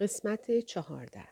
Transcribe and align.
قسمت 0.00 0.58
چهارده 0.58 1.28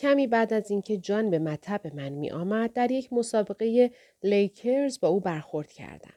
کمی 0.00 0.26
بعد 0.26 0.52
از 0.52 0.70
اینکه 0.70 0.96
جان 0.96 1.30
به 1.30 1.38
مطب 1.38 1.94
من 1.94 2.08
می 2.08 2.30
آمد 2.30 2.72
در 2.72 2.90
یک 2.90 3.12
مسابقه 3.12 3.90
لیکرز 4.22 5.00
با 5.00 5.08
او 5.08 5.20
برخورد 5.20 5.72
کردم. 5.72 6.14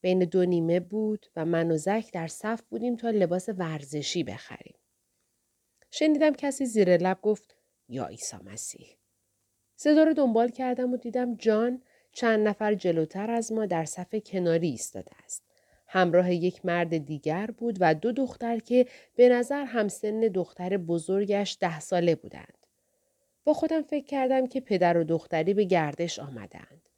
بین 0.00 0.18
دو 0.18 0.44
نیمه 0.44 0.80
بود 0.80 1.26
و 1.36 1.44
من 1.44 1.70
و 1.70 1.76
زک 1.76 2.12
در 2.12 2.26
صف 2.26 2.62
بودیم 2.62 2.96
تا 2.96 3.10
لباس 3.10 3.48
ورزشی 3.48 4.24
بخریم. 4.24 4.74
شنیدم 5.90 6.32
کسی 6.32 6.66
زیر 6.66 6.96
لب 6.96 7.18
گفت 7.22 7.56
یا 7.88 8.06
عیسی 8.06 8.36
مسیح. 8.44 8.96
صدا 9.76 10.04
رو 10.04 10.12
دنبال 10.12 10.48
کردم 10.48 10.92
و 10.92 10.96
دیدم 10.96 11.34
جان 11.34 11.82
چند 12.12 12.48
نفر 12.48 12.74
جلوتر 12.74 13.30
از 13.30 13.52
ما 13.52 13.66
در 13.66 13.84
صف 13.84 14.14
کناری 14.14 14.68
ایستاده 14.68 15.12
است. 15.24 15.47
همراه 15.88 16.34
یک 16.34 16.66
مرد 16.66 16.98
دیگر 16.98 17.46
بود 17.46 17.76
و 17.80 17.94
دو 17.94 18.12
دختر 18.12 18.58
که 18.58 18.86
به 19.14 19.28
نظر 19.28 19.64
همسن 19.64 20.20
دختر 20.20 20.76
بزرگش 20.76 21.56
ده 21.60 21.80
ساله 21.80 22.14
بودند. 22.14 22.58
با 23.44 23.52
خودم 23.52 23.82
فکر 23.82 24.06
کردم 24.06 24.46
که 24.46 24.60
پدر 24.60 24.98
و 24.98 25.04
دختری 25.04 25.54
به 25.54 25.64
گردش 25.64 26.18
آمدند. 26.18 26.88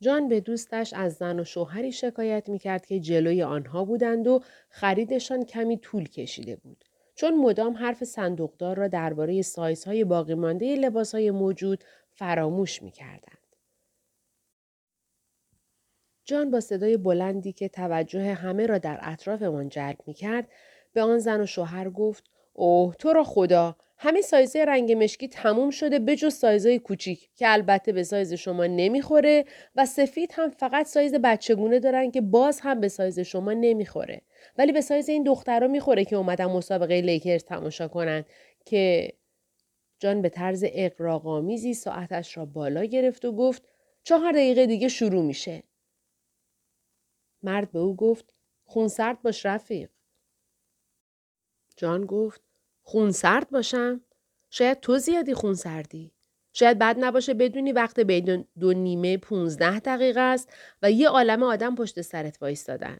جان 0.00 0.28
به 0.28 0.40
دوستش 0.40 0.92
از 0.92 1.14
زن 1.14 1.40
و 1.40 1.44
شوهری 1.44 1.92
شکایت 1.92 2.48
می 2.48 2.58
کرد 2.58 2.86
که 2.86 3.00
جلوی 3.00 3.42
آنها 3.42 3.84
بودند 3.84 4.26
و 4.26 4.42
خریدشان 4.68 5.44
کمی 5.44 5.78
طول 5.78 6.08
کشیده 6.08 6.56
بود. 6.56 6.84
چون 7.14 7.38
مدام 7.38 7.74
حرف 7.76 8.04
صندوقدار 8.04 8.76
را 8.76 8.88
درباره 8.88 9.42
سایزهای 9.42 10.04
باقی 10.04 10.34
مانده 10.34 10.76
لباسهای 10.76 11.30
موجود 11.30 11.84
فراموش 12.12 12.82
می 12.82 12.90
کردند. 12.90 13.35
جان 16.26 16.50
با 16.50 16.60
صدای 16.60 16.96
بلندی 16.96 17.52
که 17.52 17.68
توجه 17.68 18.32
همه 18.32 18.66
را 18.66 18.78
در 18.78 18.98
اطرافمان 19.02 19.68
جلب 19.68 19.98
می 20.06 20.14
کرد 20.14 20.48
به 20.92 21.02
آن 21.02 21.18
زن 21.18 21.40
و 21.40 21.46
شوهر 21.46 21.90
گفت 21.90 22.24
اوه 22.52 22.94
تو 22.94 23.12
را 23.12 23.24
خدا! 23.24 23.76
همه 23.98 24.20
سایزهای 24.20 24.64
رنگ 24.64 24.92
مشکی 24.92 25.28
تموم 25.28 25.70
شده 25.70 25.98
به 25.98 26.16
جز 26.16 26.34
سایزهای 26.34 26.78
کوچیک 26.78 27.28
که 27.36 27.52
البته 27.52 27.92
به 27.92 28.02
سایز 28.02 28.32
شما 28.32 28.66
نمی‌خوره 28.66 29.44
و 29.76 29.86
سفید 29.86 30.30
هم 30.34 30.50
فقط 30.50 30.86
سایز 30.86 31.14
بچگونه 31.14 31.78
دارن 31.78 32.10
که 32.10 32.20
باز 32.20 32.60
هم 32.60 32.80
به 32.80 32.88
سایز 32.88 33.20
شما 33.20 33.52
نمی‌خوره. 33.52 34.22
ولی 34.58 34.72
به 34.72 34.80
سایز 34.80 35.08
این 35.08 35.22
دخترها 35.22 35.68
می‌خوره 35.68 36.04
که 36.04 36.16
اومدن 36.16 36.44
مسابقه 36.44 37.00
لیکرز 37.00 37.44
تماشا 37.44 37.88
کنند 37.88 38.26
که 38.64 39.12
جان 39.98 40.22
به 40.22 40.28
طرز 40.28 40.64
اغراق‌آمیزی 40.68 41.74
ساعتش 41.74 42.36
را 42.36 42.46
بالا 42.46 42.84
گرفت 42.84 43.24
و 43.24 43.32
گفت 43.32 43.62
چهار 44.04 44.32
دقیقه 44.32 44.66
دیگه 44.66 44.88
شروع 44.88 45.22
میشه. 45.22 45.62
مرد 47.46 47.72
به 47.72 47.78
او 47.78 47.96
گفت 47.96 48.34
خونسرد 48.64 49.22
باش 49.22 49.46
رفیق. 49.46 49.90
جان 51.76 52.06
گفت 52.06 52.40
خونسرد 52.82 53.50
باشم؟ 53.50 54.00
شاید 54.50 54.80
تو 54.80 54.98
زیادی 54.98 55.34
خونسردی. 55.34 56.12
شاید 56.52 56.78
بد 56.78 56.96
نباشه 56.98 57.34
بدونی 57.34 57.72
وقت 57.72 58.00
بین 58.00 58.46
دو 58.60 58.72
نیمه 58.72 59.16
پونزده 59.16 59.78
دقیقه 59.78 60.20
است 60.20 60.52
و 60.82 60.90
یه 60.90 61.08
عالم 61.08 61.42
آدم 61.42 61.74
پشت 61.74 62.00
سرت 62.00 62.38
وایستادن. 62.40 62.98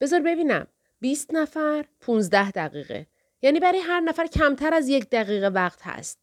بذار 0.00 0.20
ببینم. 0.20 0.66
20 1.00 1.34
نفر 1.34 1.84
15 2.00 2.50
دقیقه. 2.50 3.06
یعنی 3.42 3.60
برای 3.60 3.78
هر 3.78 4.00
نفر 4.00 4.26
کمتر 4.26 4.74
از 4.74 4.88
یک 4.88 5.10
دقیقه 5.10 5.48
وقت 5.48 5.82
هست. 5.82 6.18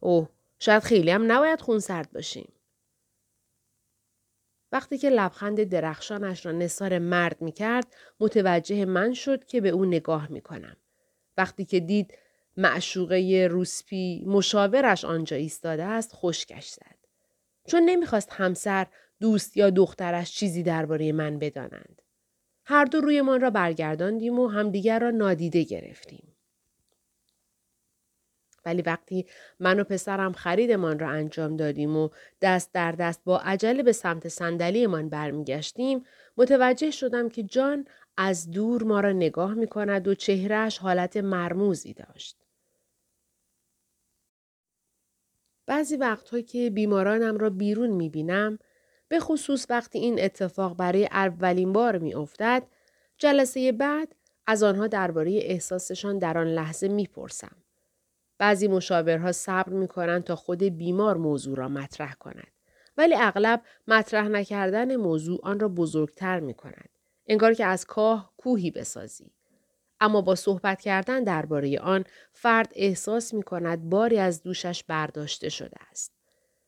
اوه 0.00 0.28
شاید 0.58 0.82
خیلی 0.82 1.10
هم 1.10 1.32
نباید 1.32 1.60
خونسرد 1.60 2.12
باشیم. 2.12 2.52
وقتی 4.72 4.98
که 4.98 5.10
لبخند 5.10 5.62
درخشانش 5.64 6.46
را 6.46 6.52
نصار 6.52 6.98
مرد 6.98 7.42
می 7.42 7.52
کرد 7.52 7.86
متوجه 8.20 8.84
من 8.84 9.14
شد 9.14 9.44
که 9.44 9.60
به 9.60 9.68
او 9.68 9.84
نگاه 9.84 10.32
می 10.32 10.40
کنم. 10.40 10.76
وقتی 11.36 11.64
که 11.64 11.80
دید 11.80 12.14
معشوقه 12.56 13.48
روسپی 13.50 14.24
مشاورش 14.26 15.04
آنجا 15.04 15.36
ایستاده 15.36 15.84
است 15.84 16.10
خشکش 16.14 16.68
زد. 16.68 16.96
چون 17.66 17.82
نمی‌خواست 17.82 18.28
همسر 18.32 18.86
دوست 19.20 19.56
یا 19.56 19.70
دخترش 19.70 20.32
چیزی 20.32 20.62
درباره 20.62 21.12
من 21.12 21.38
بدانند. 21.38 22.02
هر 22.64 22.84
دو 22.84 23.00
رویمان 23.00 23.40
را 23.40 23.50
برگرداندیم 23.50 24.38
و 24.38 24.48
همدیگر 24.48 24.98
را 24.98 25.10
نادیده 25.10 25.62
گرفتیم. 25.62 26.29
ولی 28.64 28.82
وقتی 28.82 29.26
من 29.60 29.80
و 29.80 29.84
پسرم 29.84 30.32
خریدمان 30.32 30.98
را 30.98 31.10
انجام 31.10 31.56
دادیم 31.56 31.96
و 31.96 32.08
دست 32.42 32.72
در 32.72 32.92
دست 32.92 33.20
با 33.24 33.38
عجله 33.38 33.82
به 33.82 33.92
سمت 33.92 34.28
صندلیمان 34.28 35.08
برمیگشتیم 35.08 36.04
متوجه 36.36 36.90
شدم 36.90 37.28
که 37.28 37.42
جان 37.42 37.84
از 38.16 38.50
دور 38.50 38.82
ما 38.82 39.00
را 39.00 39.12
نگاه 39.12 39.54
می 39.54 39.66
کند 39.66 40.08
و 40.08 40.14
چهرهش 40.14 40.78
حالت 40.78 41.16
مرموزی 41.16 41.94
داشت. 41.94 42.36
بعضی 45.66 45.96
وقتها 45.96 46.40
که 46.40 46.70
بیمارانم 46.70 47.36
را 47.36 47.50
بیرون 47.50 47.90
می 47.90 48.08
بینم 48.08 48.58
به 49.08 49.20
خصوص 49.20 49.66
وقتی 49.70 49.98
این 49.98 50.20
اتفاق 50.24 50.76
برای 50.76 51.06
اولین 51.06 51.72
بار 51.72 51.98
می 51.98 52.14
افتد 52.14 52.62
جلسه 53.18 53.72
بعد 53.72 54.14
از 54.46 54.62
آنها 54.62 54.86
درباره 54.86 55.38
احساسشان 55.42 56.18
در 56.18 56.38
آن 56.38 56.46
لحظه 56.46 56.88
می 56.88 57.06
پرسم. 57.06 57.56
بعضی 58.40 58.68
مشاورها 58.68 59.32
صبر 59.32 59.72
می 59.72 59.88
کنند 59.88 60.24
تا 60.24 60.36
خود 60.36 60.62
بیمار 60.62 61.16
موضوع 61.16 61.56
را 61.56 61.68
مطرح 61.68 62.14
کند. 62.14 62.52
ولی 62.96 63.14
اغلب 63.14 63.62
مطرح 63.88 64.28
نکردن 64.28 64.96
موضوع 64.96 65.40
آن 65.42 65.60
را 65.60 65.68
بزرگتر 65.68 66.40
می 66.40 66.54
کند. 66.54 66.88
انگار 67.26 67.54
که 67.54 67.64
از 67.64 67.84
کاه 67.84 68.32
کوهی 68.36 68.70
بسازی. 68.70 69.32
اما 70.00 70.20
با 70.20 70.34
صحبت 70.34 70.80
کردن 70.80 71.24
درباره 71.24 71.78
آن 71.78 72.04
فرد 72.32 72.72
احساس 72.76 73.34
می 73.34 73.42
کند 73.42 73.88
باری 73.88 74.18
از 74.18 74.42
دوشش 74.42 74.84
برداشته 74.84 75.48
شده 75.48 75.76
است. 75.90 76.12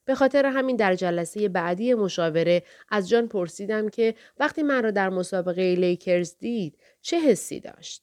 به 0.05 0.15
خاطر 0.15 0.47
همین 0.47 0.77
در 0.77 0.95
جلسه 0.95 1.49
بعدی 1.49 1.95
مشاوره 1.95 2.63
از 2.89 3.09
جان 3.09 3.29
پرسیدم 3.29 3.89
که 3.89 4.15
وقتی 4.39 4.63
من 4.63 4.83
را 4.83 4.91
در 4.91 5.09
مسابقه 5.09 5.75
لیکرز 5.75 6.37
دید 6.39 6.79
چه 7.01 7.21
حسی 7.21 7.61
داشت؟ 7.61 8.03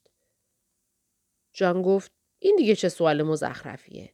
جان 1.53 1.81
گفت 1.81 2.18
این 2.39 2.55
دیگه 2.55 2.75
چه 2.75 2.89
سوال 2.89 3.23
مزخرفیه. 3.23 4.13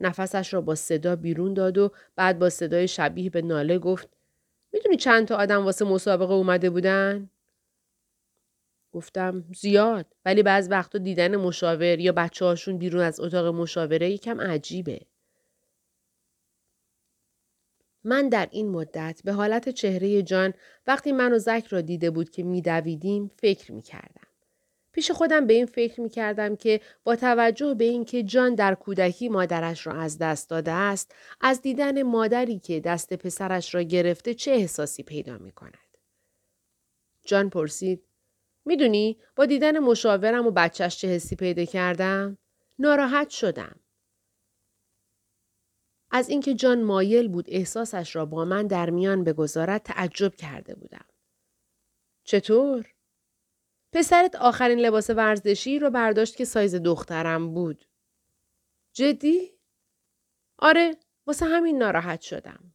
نفسش 0.00 0.54
را 0.54 0.60
با 0.60 0.74
صدا 0.74 1.16
بیرون 1.16 1.54
داد 1.54 1.78
و 1.78 1.92
بعد 2.16 2.38
با 2.38 2.50
صدای 2.50 2.88
شبیه 2.88 3.30
به 3.30 3.42
ناله 3.42 3.78
گفت 3.78 4.08
می‌دونی 4.72 4.96
چند 4.96 5.28
تا 5.28 5.36
آدم 5.36 5.64
واسه 5.64 5.84
مسابقه 5.84 6.32
اومده 6.32 6.70
بودن؟ 6.70 7.30
گفتم 8.92 9.44
زیاد 9.54 10.06
ولی 10.24 10.42
بعض 10.42 10.68
وقتا 10.70 10.98
دیدن 10.98 11.36
مشاور 11.36 11.98
یا 11.98 12.12
بچه 12.12 12.44
هاشون 12.44 12.78
بیرون 12.78 13.02
از 13.02 13.20
اتاق 13.20 13.54
مشاوره 13.54 14.10
یکم 14.10 14.40
عجیبه. 14.40 15.00
من 18.04 18.28
در 18.28 18.48
این 18.50 18.68
مدت 18.68 19.20
به 19.24 19.32
حالت 19.32 19.68
چهره 19.68 20.22
جان 20.22 20.54
وقتی 20.86 21.12
من 21.12 21.32
و 21.32 21.38
زک 21.38 21.66
را 21.68 21.80
دیده 21.80 22.10
بود 22.10 22.30
که 22.30 22.42
میدویدیم 22.42 23.30
فکر 23.36 23.72
می‌کردم. 23.72 24.27
پیش 24.98 25.10
خودم 25.10 25.46
به 25.46 25.54
این 25.54 25.66
فکر 25.66 26.00
می 26.00 26.08
کردم 26.08 26.56
که 26.56 26.80
با 27.04 27.16
توجه 27.16 27.74
به 27.74 27.84
اینکه 27.84 28.22
جان 28.22 28.54
در 28.54 28.74
کودکی 28.74 29.28
مادرش 29.28 29.86
را 29.86 29.92
از 29.92 30.18
دست 30.18 30.50
داده 30.50 30.72
است 30.72 31.14
از 31.40 31.62
دیدن 31.62 32.02
مادری 32.02 32.58
که 32.58 32.80
دست 32.80 33.14
پسرش 33.14 33.74
را 33.74 33.82
گرفته 33.82 34.34
چه 34.34 34.50
احساسی 34.50 35.02
پیدا 35.02 35.38
می 35.38 35.52
کند. 35.52 35.96
جان 37.26 37.50
پرسید 37.50 38.04
می‌دونی 38.64 39.18
با 39.36 39.46
دیدن 39.46 39.78
مشاورم 39.78 40.46
و 40.46 40.50
بچهش 40.50 40.96
چه 40.96 41.08
حسی 41.08 41.36
پیدا 41.36 41.64
کردم؟ 41.64 42.38
ناراحت 42.78 43.30
شدم. 43.30 43.80
از 46.10 46.28
اینکه 46.28 46.54
جان 46.54 46.82
مایل 46.82 47.28
بود 47.28 47.44
احساسش 47.48 48.16
را 48.16 48.26
با 48.26 48.44
من 48.44 48.66
در 48.66 48.90
میان 48.90 49.24
بگذارد 49.24 49.82
تعجب 49.82 50.34
کرده 50.34 50.74
بودم. 50.74 51.06
چطور؟ 52.24 52.97
پسرت 53.92 54.36
آخرین 54.36 54.78
لباس 54.78 55.10
ورزشی 55.10 55.78
رو 55.78 55.90
برداشت 55.90 56.36
که 56.36 56.44
سایز 56.44 56.74
دخترم 56.74 57.54
بود. 57.54 57.84
جدی؟ 58.92 59.52
آره، 60.58 60.96
واسه 61.26 61.46
همین 61.46 61.78
ناراحت 61.78 62.20
شدم. 62.20 62.74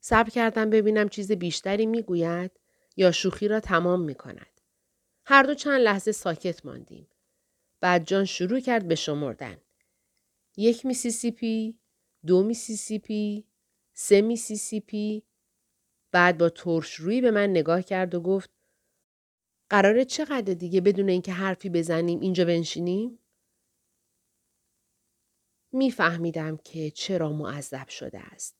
صبر 0.00 0.30
کردم 0.30 0.70
ببینم 0.70 1.08
چیز 1.08 1.32
بیشتری 1.32 1.86
می‌گوید 1.86 2.50
یا 2.96 3.12
شوخی 3.12 3.48
را 3.48 3.60
تمام 3.60 4.02
می 4.02 4.14
کند. 4.14 4.60
هر 5.24 5.42
دو 5.42 5.54
چند 5.54 5.80
لحظه 5.80 6.12
ساکت 6.12 6.66
ماندیم. 6.66 7.08
بعد 7.80 8.04
جان 8.04 8.24
شروع 8.24 8.60
کرد 8.60 8.88
به 8.88 8.94
شمردن. 8.94 9.56
یک 10.56 10.86
میسیسیپی، 10.86 11.78
دو 12.26 12.42
میسیسیپی، 12.42 13.46
سه 13.92 14.20
میسیسیپی. 14.20 15.22
بعد 16.12 16.38
با 16.38 16.48
ترش 16.48 16.94
رویی 16.94 17.20
به 17.20 17.30
من 17.30 17.50
نگاه 17.50 17.82
کرد 17.82 18.14
و 18.14 18.20
گفت 18.20 18.50
قراره 19.70 20.04
چقدر 20.04 20.54
دیگه 20.54 20.80
بدون 20.80 21.08
اینکه 21.08 21.32
حرفی 21.32 21.68
بزنیم 21.70 22.20
اینجا 22.20 22.44
بنشینیم؟ 22.44 23.18
میفهمیدم 25.72 26.56
که 26.56 26.90
چرا 26.90 27.32
معذب 27.32 27.88
شده 27.88 28.18
است. 28.18 28.58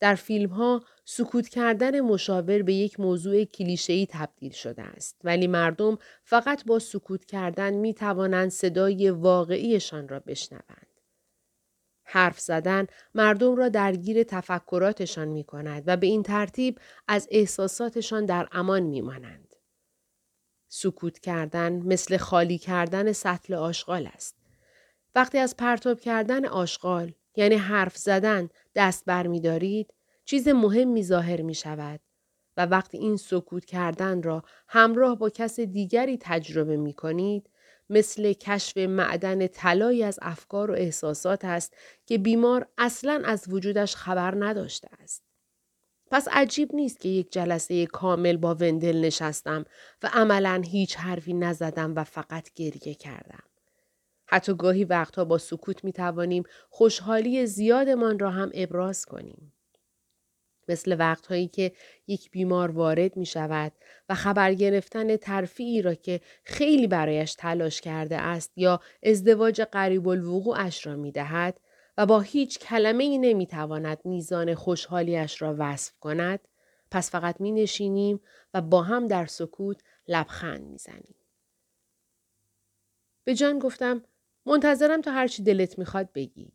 در 0.00 0.14
فیلم 0.14 0.50
ها 0.50 0.84
سکوت 1.04 1.48
کردن 1.48 2.00
مشاور 2.00 2.62
به 2.62 2.74
یک 2.74 3.00
موضوع 3.00 3.44
کلیشه‌ای 3.44 4.06
تبدیل 4.10 4.52
شده 4.52 4.82
است 4.82 5.20
ولی 5.24 5.46
مردم 5.46 5.98
فقط 6.24 6.64
با 6.64 6.78
سکوت 6.78 7.24
کردن 7.24 7.74
می 7.74 7.94
توانند 7.94 8.50
صدای 8.50 9.10
واقعیشان 9.10 10.08
را 10.08 10.20
بشنوند. 10.20 10.86
حرف 12.04 12.40
زدن 12.40 12.86
مردم 13.14 13.56
را 13.56 13.68
درگیر 13.68 14.22
تفکراتشان 14.22 15.28
می 15.28 15.44
کند 15.44 15.82
و 15.86 15.96
به 15.96 16.06
این 16.06 16.22
ترتیب 16.22 16.78
از 17.08 17.28
احساساتشان 17.30 18.24
در 18.24 18.48
امان 18.52 18.82
می 18.82 19.00
مانند. 19.00 19.49
سکوت 20.72 21.18
کردن 21.18 21.72
مثل 21.72 22.16
خالی 22.16 22.58
کردن 22.58 23.12
سطل 23.12 23.54
آشغال 23.54 24.06
است. 24.06 24.36
وقتی 25.14 25.38
از 25.38 25.56
پرتاب 25.56 26.00
کردن 26.00 26.46
آشغال 26.46 27.12
یعنی 27.36 27.54
حرف 27.54 27.96
زدن 27.96 28.48
دست 28.74 29.04
برمیدارید 29.04 29.94
چیز 30.24 30.48
مهمی 30.48 31.02
ظاهر 31.02 31.42
می 31.42 31.54
شود 31.54 32.00
و 32.56 32.66
وقتی 32.66 32.98
این 32.98 33.16
سکوت 33.16 33.64
کردن 33.64 34.22
را 34.22 34.42
همراه 34.68 35.18
با 35.18 35.30
کس 35.30 35.60
دیگری 35.60 36.18
تجربه 36.20 36.76
می 36.76 36.92
کنید 36.92 37.50
مثل 37.90 38.32
کشف 38.32 38.76
معدن 38.76 39.46
طلایی 39.46 40.02
از 40.02 40.18
افکار 40.22 40.70
و 40.70 40.74
احساسات 40.74 41.44
است 41.44 41.74
که 42.06 42.18
بیمار 42.18 42.66
اصلا 42.78 43.22
از 43.24 43.44
وجودش 43.48 43.96
خبر 43.96 44.34
نداشته 44.44 44.88
است. 45.02 45.29
پس 46.10 46.28
عجیب 46.30 46.74
نیست 46.74 47.00
که 47.00 47.08
یک 47.08 47.32
جلسه 47.32 47.86
کامل 47.86 48.36
با 48.36 48.54
وندل 48.54 49.00
نشستم 49.00 49.64
و 50.02 50.10
عملا 50.12 50.62
هیچ 50.64 50.96
حرفی 50.96 51.34
نزدم 51.34 51.92
و 51.96 52.04
فقط 52.04 52.52
گریه 52.54 52.94
کردم. 52.94 53.42
حتی 54.26 54.54
گاهی 54.54 54.84
وقتها 54.84 55.24
با 55.24 55.38
سکوت 55.38 55.84
می 55.84 55.92
توانیم 55.92 56.42
خوشحالی 56.70 57.46
زیادمان 57.46 58.18
را 58.18 58.30
هم 58.30 58.50
ابراز 58.54 59.04
کنیم. 59.04 59.52
مثل 60.68 60.96
وقتهایی 60.98 61.48
که 61.48 61.72
یک 62.06 62.30
بیمار 62.30 62.70
وارد 62.70 63.16
می 63.16 63.26
شود 63.26 63.72
و 64.08 64.14
خبر 64.14 64.54
گرفتن 64.54 65.16
ترفیعی 65.16 65.82
را 65.82 65.94
که 65.94 66.20
خیلی 66.44 66.86
برایش 66.86 67.34
تلاش 67.34 67.80
کرده 67.80 68.16
است 68.16 68.52
یا 68.56 68.80
ازدواج 69.02 69.60
قریب 69.60 70.08
الوقوعش 70.08 70.86
را 70.86 70.96
می 70.96 71.12
دهد 71.12 71.60
و 72.00 72.06
با 72.06 72.20
هیچ 72.20 72.58
کلمه 72.58 73.04
ای 73.04 73.18
نمی 73.18 73.46
تواند 73.46 74.00
میزان 74.04 74.54
خوشحالیش 74.54 75.42
را 75.42 75.56
وصف 75.58 75.98
کند 75.98 76.48
پس 76.90 77.10
فقط 77.10 77.40
می 77.40 77.52
نشینیم 77.52 78.20
و 78.54 78.60
با 78.60 78.82
هم 78.82 79.06
در 79.06 79.26
سکوت 79.26 79.82
لبخند 80.08 80.62
می 80.66 80.78
زنیم. 80.78 81.14
به 83.24 83.34
جان 83.34 83.58
گفتم 83.58 84.04
منتظرم 84.46 85.00
تا 85.00 85.12
هرچی 85.12 85.42
دلت 85.42 85.78
می‌خواد 85.78 86.12
بگی. 86.12 86.52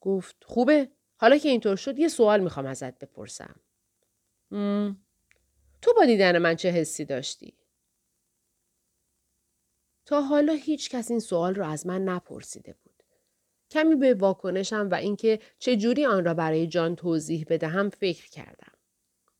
گفت 0.00 0.36
خوبه 0.44 0.90
حالا 1.16 1.38
که 1.38 1.48
اینطور 1.48 1.76
شد 1.76 1.98
یه 1.98 2.08
سوال 2.08 2.40
می‌خوام 2.40 2.66
ازت 2.66 2.98
بپرسم. 2.98 3.60
مم. 4.50 5.04
تو 5.82 5.92
با 5.96 6.04
دیدن 6.04 6.38
من 6.38 6.56
چه 6.56 6.70
حسی 6.70 7.04
داشتی؟ 7.04 7.54
تا 10.04 10.22
حالا 10.22 10.52
هیچ 10.52 10.90
کس 10.90 11.10
این 11.10 11.20
سوال 11.20 11.54
رو 11.54 11.66
از 11.66 11.86
من 11.86 12.04
نپرسیده 12.04 12.72
بود. 12.72 12.91
کمی 13.72 13.94
به 13.94 14.14
واکنشم 14.14 14.88
و 14.90 14.94
اینکه 14.94 15.38
چه 15.58 15.76
جوری 15.76 16.06
آن 16.06 16.24
را 16.24 16.34
برای 16.34 16.66
جان 16.66 16.96
توضیح 16.96 17.46
بدهم 17.48 17.88
فکر 17.88 18.30
کردم. 18.30 18.72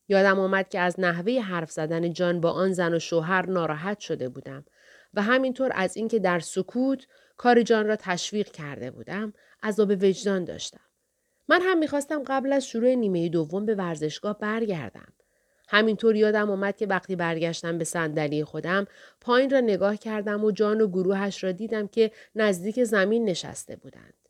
یادم 0.07 0.39
آمد 0.39 0.69
که 0.69 0.79
از 0.79 0.99
نحوه 0.99 1.41
حرف 1.41 1.71
زدن 1.71 2.13
جان 2.13 2.41
با 2.41 2.51
آن 2.51 2.73
زن 2.73 2.93
و 2.93 2.99
شوهر 2.99 3.45
ناراحت 3.45 3.99
شده 3.99 4.29
بودم 4.29 4.65
و 5.13 5.21
همینطور 5.21 5.71
از 5.75 5.97
اینکه 5.97 6.19
در 6.19 6.39
سکوت 6.39 7.07
کار 7.37 7.61
جان 7.61 7.87
را 7.87 7.95
تشویق 7.95 8.47
کرده 8.47 8.91
بودم 8.91 9.33
عذاب 9.63 9.89
وجدان 9.89 10.43
داشتم. 10.43 10.79
من 11.47 11.61
هم 11.61 11.77
می‌خواستم 11.77 12.23
قبل 12.27 12.53
از 12.53 12.67
شروع 12.67 12.95
نیمه 12.95 13.29
دوم 13.29 13.65
به 13.65 13.75
ورزشگاه 13.75 14.39
برگردم. 14.39 15.13
همینطور 15.67 16.15
یادم 16.15 16.49
اومد 16.49 16.77
که 16.77 16.85
وقتی 16.87 17.15
برگشتم 17.15 17.77
به 17.77 17.83
صندلی 17.83 18.43
خودم 18.43 18.87
پایین 19.21 19.49
را 19.49 19.59
نگاه 19.59 19.97
کردم 19.97 20.43
و 20.43 20.51
جان 20.51 20.81
و 20.81 20.87
گروهش 20.87 21.43
را 21.43 21.51
دیدم 21.51 21.87
که 21.87 22.11
نزدیک 22.35 22.83
زمین 22.83 23.25
نشسته 23.25 23.75
بودند. 23.75 24.22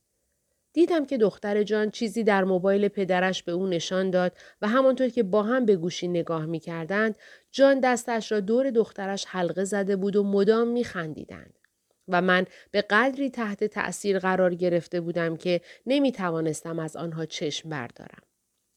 دیدم 0.74 1.06
که 1.06 1.18
دختر 1.18 1.64
جان 1.64 1.92
چیزی 1.92 2.24
در 2.24 2.44
موبایل 2.44 2.88
پدرش 2.88 3.44
به 3.44 3.52
او 3.52 3.68
نشان 3.68 4.10
داد 4.10 4.38
و 4.62 4.68
همانطور 4.68 5.10
که 5.10 5.24
با 5.24 5.44
هم 5.44 5.66
به 5.66 5.76
گوشی 5.76 6.08
نگاه 6.08 6.46
می 6.46 6.60
کردند 6.60 7.16
جان 7.52 7.80
دستش 7.80 8.32
را 8.32 8.40
دور 8.40 8.72
دخترش 8.72 9.26
حلقه 9.26 9.64
زده 9.64 9.96
بود 9.96 10.16
و 10.16 10.24
مدام 10.24 10.68
می 10.68 10.84
خندیدند. 10.84 11.54
و 12.08 12.22
من 12.22 12.46
به 12.72 12.82
قدری 12.82 13.30
تحت 13.30 13.64
تأثیر 13.64 14.20
قرار 14.20 14.56
گرفته 14.56 15.02
بودم 15.02 15.38
که 15.38 15.62
نمی 15.86 16.12
توانستم 16.12 16.80
از 16.80 16.96
آنها 16.96 17.26
چشم 17.26 17.70
بردارم. 17.70 18.24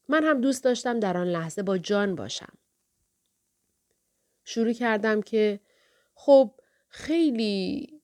من 0.09 0.23
هم 0.23 0.41
دوست 0.41 0.63
داشتم 0.63 0.99
در 0.99 1.17
آن 1.17 1.27
لحظه 1.27 1.63
با 1.63 1.77
جان 1.77 2.15
باشم. 2.15 2.53
شروع 4.43 4.73
کردم 4.73 5.21
که 5.21 5.59
خب 6.15 6.51
خیلی 6.89 7.96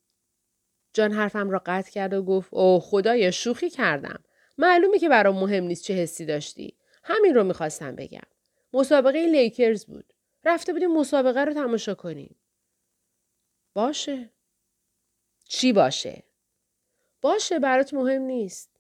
جان 0.94 1.12
حرفم 1.12 1.50
را 1.50 1.62
قطع 1.66 1.92
کرد 1.92 2.14
و 2.14 2.24
گفت 2.24 2.54
اوه 2.54 2.82
خدای 2.82 3.32
شوخی 3.32 3.70
کردم. 3.70 4.24
معلومه 4.58 5.00
که 5.00 5.10
برام 5.10 5.40
مهم 5.40 5.64
نیست 5.64 5.84
چه 5.84 5.94
حسی 5.94 6.26
داشتی. 6.26 6.78
همین 7.04 7.36
رو 7.36 7.44
می‌خواستم 7.44 7.96
بگم. 7.96 8.22
مسابقه 8.74 9.28
لیکرز 9.28 9.86
بود. 9.86 10.14
رفته 10.46 10.74
بودیم 10.74 10.94
مسابقه 10.94 11.46
رو 11.46 11.54
تماشا 11.54 11.96
کنیم. 11.96 12.36
باشه. 13.74 14.30
چی 15.44 15.74
باشه؟ 15.74 16.24
باشه 17.22 17.60
برات 17.60 17.94
مهم 17.94 18.22
نیست. 18.22 18.80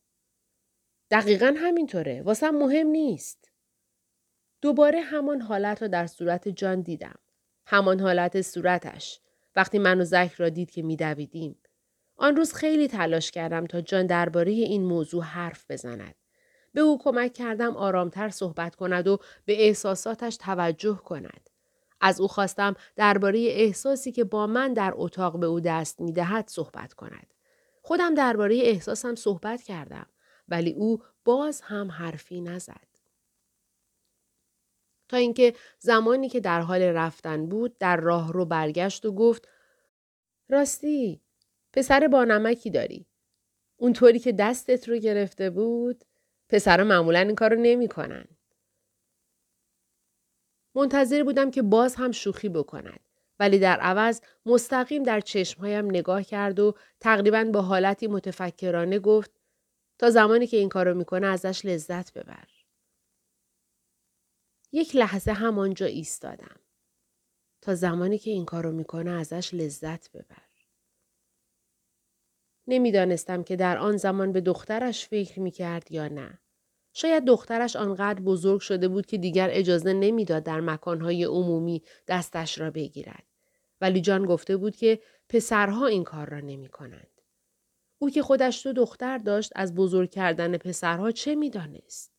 دقیقا 1.11 1.55
همینطوره. 1.57 2.21
واسم 2.21 2.49
مهم 2.49 2.87
نیست. 2.87 3.51
دوباره 4.61 5.01
همان 5.01 5.41
حالت 5.41 5.81
را 5.81 5.87
در 5.87 6.07
صورت 6.07 6.49
جان 6.49 6.81
دیدم. 6.81 7.19
همان 7.65 7.99
حالت 7.99 8.41
صورتش. 8.41 9.19
وقتی 9.55 9.79
من 9.79 10.01
و 10.01 10.03
زک 10.03 10.31
را 10.37 10.49
دید 10.49 10.71
که 10.71 10.81
میدویدیم. 10.81 11.59
آن 12.23 12.35
روز 12.35 12.53
خیلی 12.53 12.87
تلاش 12.87 13.31
کردم 13.31 13.65
تا 13.65 13.81
جان 13.81 14.05
درباره 14.05 14.51
این 14.51 14.83
موضوع 14.83 15.23
حرف 15.23 15.71
بزند. 15.71 16.15
به 16.73 16.81
او 16.81 16.97
کمک 17.03 17.33
کردم 17.33 17.77
آرامتر 17.77 18.29
صحبت 18.29 18.75
کند 18.75 19.07
و 19.07 19.19
به 19.45 19.67
احساساتش 19.67 20.37
توجه 20.37 20.95
کند. 20.95 21.49
از 22.01 22.21
او 22.21 22.27
خواستم 22.27 22.75
درباره 22.95 23.39
احساسی 23.39 24.11
که 24.11 24.23
با 24.23 24.47
من 24.47 24.73
در 24.73 24.93
اتاق 24.95 25.39
به 25.39 25.45
او 25.45 25.59
دست 25.59 26.01
می 26.01 26.11
دهد 26.11 26.47
صحبت 26.47 26.93
کند. 26.93 27.33
خودم 27.81 28.13
درباره 28.13 28.55
احساسم 28.55 29.15
صحبت 29.15 29.61
کردم 29.61 30.05
ولی 30.47 30.73
او 30.73 31.03
باز 31.25 31.61
هم 31.61 31.91
حرفی 31.91 32.41
نزد. 32.41 32.87
تا 35.09 35.17
اینکه 35.17 35.55
زمانی 35.79 36.29
که 36.29 36.39
در 36.39 36.61
حال 36.61 36.81
رفتن 36.81 37.45
بود 37.45 37.77
در 37.77 37.97
راه 37.97 38.33
رو 38.33 38.45
برگشت 38.45 39.05
و 39.05 39.11
گفت 39.11 39.47
راستی 40.49 41.22
پسر 41.73 42.07
با 42.07 42.23
نمکی 42.23 42.69
داری. 42.69 43.05
اونطوری 43.77 44.19
که 44.19 44.31
دستت 44.31 44.89
رو 44.89 44.97
گرفته 44.97 45.49
بود 45.49 46.03
پسر 46.49 46.83
معمولا 46.83 47.19
این 47.19 47.35
کارو 47.35 47.55
نمی‌کنن. 47.61 48.25
منتظر 50.75 51.23
بودم 51.23 51.51
که 51.51 51.61
باز 51.61 51.95
هم 51.95 52.11
شوخی 52.11 52.49
بکند. 52.49 52.99
ولی 53.39 53.59
در 53.59 53.79
عوض 53.79 54.21
مستقیم 54.45 55.03
در 55.03 55.19
چشمهایم 55.19 55.85
نگاه 55.85 56.23
کرد 56.23 56.59
و 56.59 56.75
تقریبا 56.99 57.43
با 57.43 57.61
حالتی 57.61 58.07
متفکرانه 58.07 58.99
گفت 58.99 59.31
تا 59.99 60.09
زمانی 60.09 60.47
که 60.47 60.57
این 60.57 60.69
کارو 60.69 60.93
می‌کنه 60.93 61.27
ازش 61.27 61.65
لذت 61.65 62.13
ببر. 62.13 62.47
یک 64.71 64.95
لحظه 64.95 65.31
همانجا 65.31 65.85
ایستادم. 65.85 66.59
تا 67.61 67.75
زمانی 67.75 68.17
که 68.17 68.31
این 68.31 68.45
کارو 68.45 68.71
می‌کنه 68.71 69.11
ازش 69.11 69.53
لذت 69.53 70.11
ببر. 70.11 70.52
نمی‌دانستم 72.67 73.43
که 73.43 73.55
در 73.55 73.77
آن 73.77 73.97
زمان 73.97 74.31
به 74.31 74.41
دخترش 74.41 75.07
فکر 75.07 75.39
می 75.39 75.51
کرد 75.51 75.91
یا 75.91 76.07
نه. 76.07 76.39
شاید 76.93 77.25
دخترش 77.25 77.75
آنقدر 77.75 78.21
بزرگ 78.21 78.61
شده 78.61 78.87
بود 78.87 79.05
که 79.05 79.17
دیگر 79.17 79.49
اجازه 79.51 79.93
نمی‌داد 79.93 80.43
در 80.43 80.61
مکانهای 80.61 81.23
عمومی 81.23 81.83
دستش 82.07 82.59
را 82.59 82.71
بگیرد. 82.71 83.23
ولی 83.81 84.01
جان 84.01 84.25
گفته 84.25 84.57
بود 84.57 84.75
که 84.75 84.99
پسرها 85.29 85.87
این 85.87 86.03
کار 86.03 86.29
را 86.29 86.39
نمی 86.39 86.69
کنند. 86.69 87.21
او 87.99 88.09
که 88.09 88.21
خودش 88.21 88.65
دو 88.65 88.73
دختر 88.73 89.17
داشت 89.17 89.51
از 89.55 89.75
بزرگ 89.75 90.11
کردن 90.11 90.57
پسرها 90.57 91.11
چه 91.11 91.35
می‌دانست؟ 91.35 92.13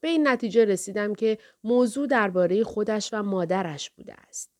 به 0.00 0.08
این 0.08 0.28
نتیجه 0.28 0.64
رسیدم 0.64 1.14
که 1.14 1.38
موضوع 1.64 2.06
درباره 2.06 2.64
خودش 2.64 3.10
و 3.12 3.22
مادرش 3.22 3.90
بوده 3.90 4.14
است. 4.14 4.59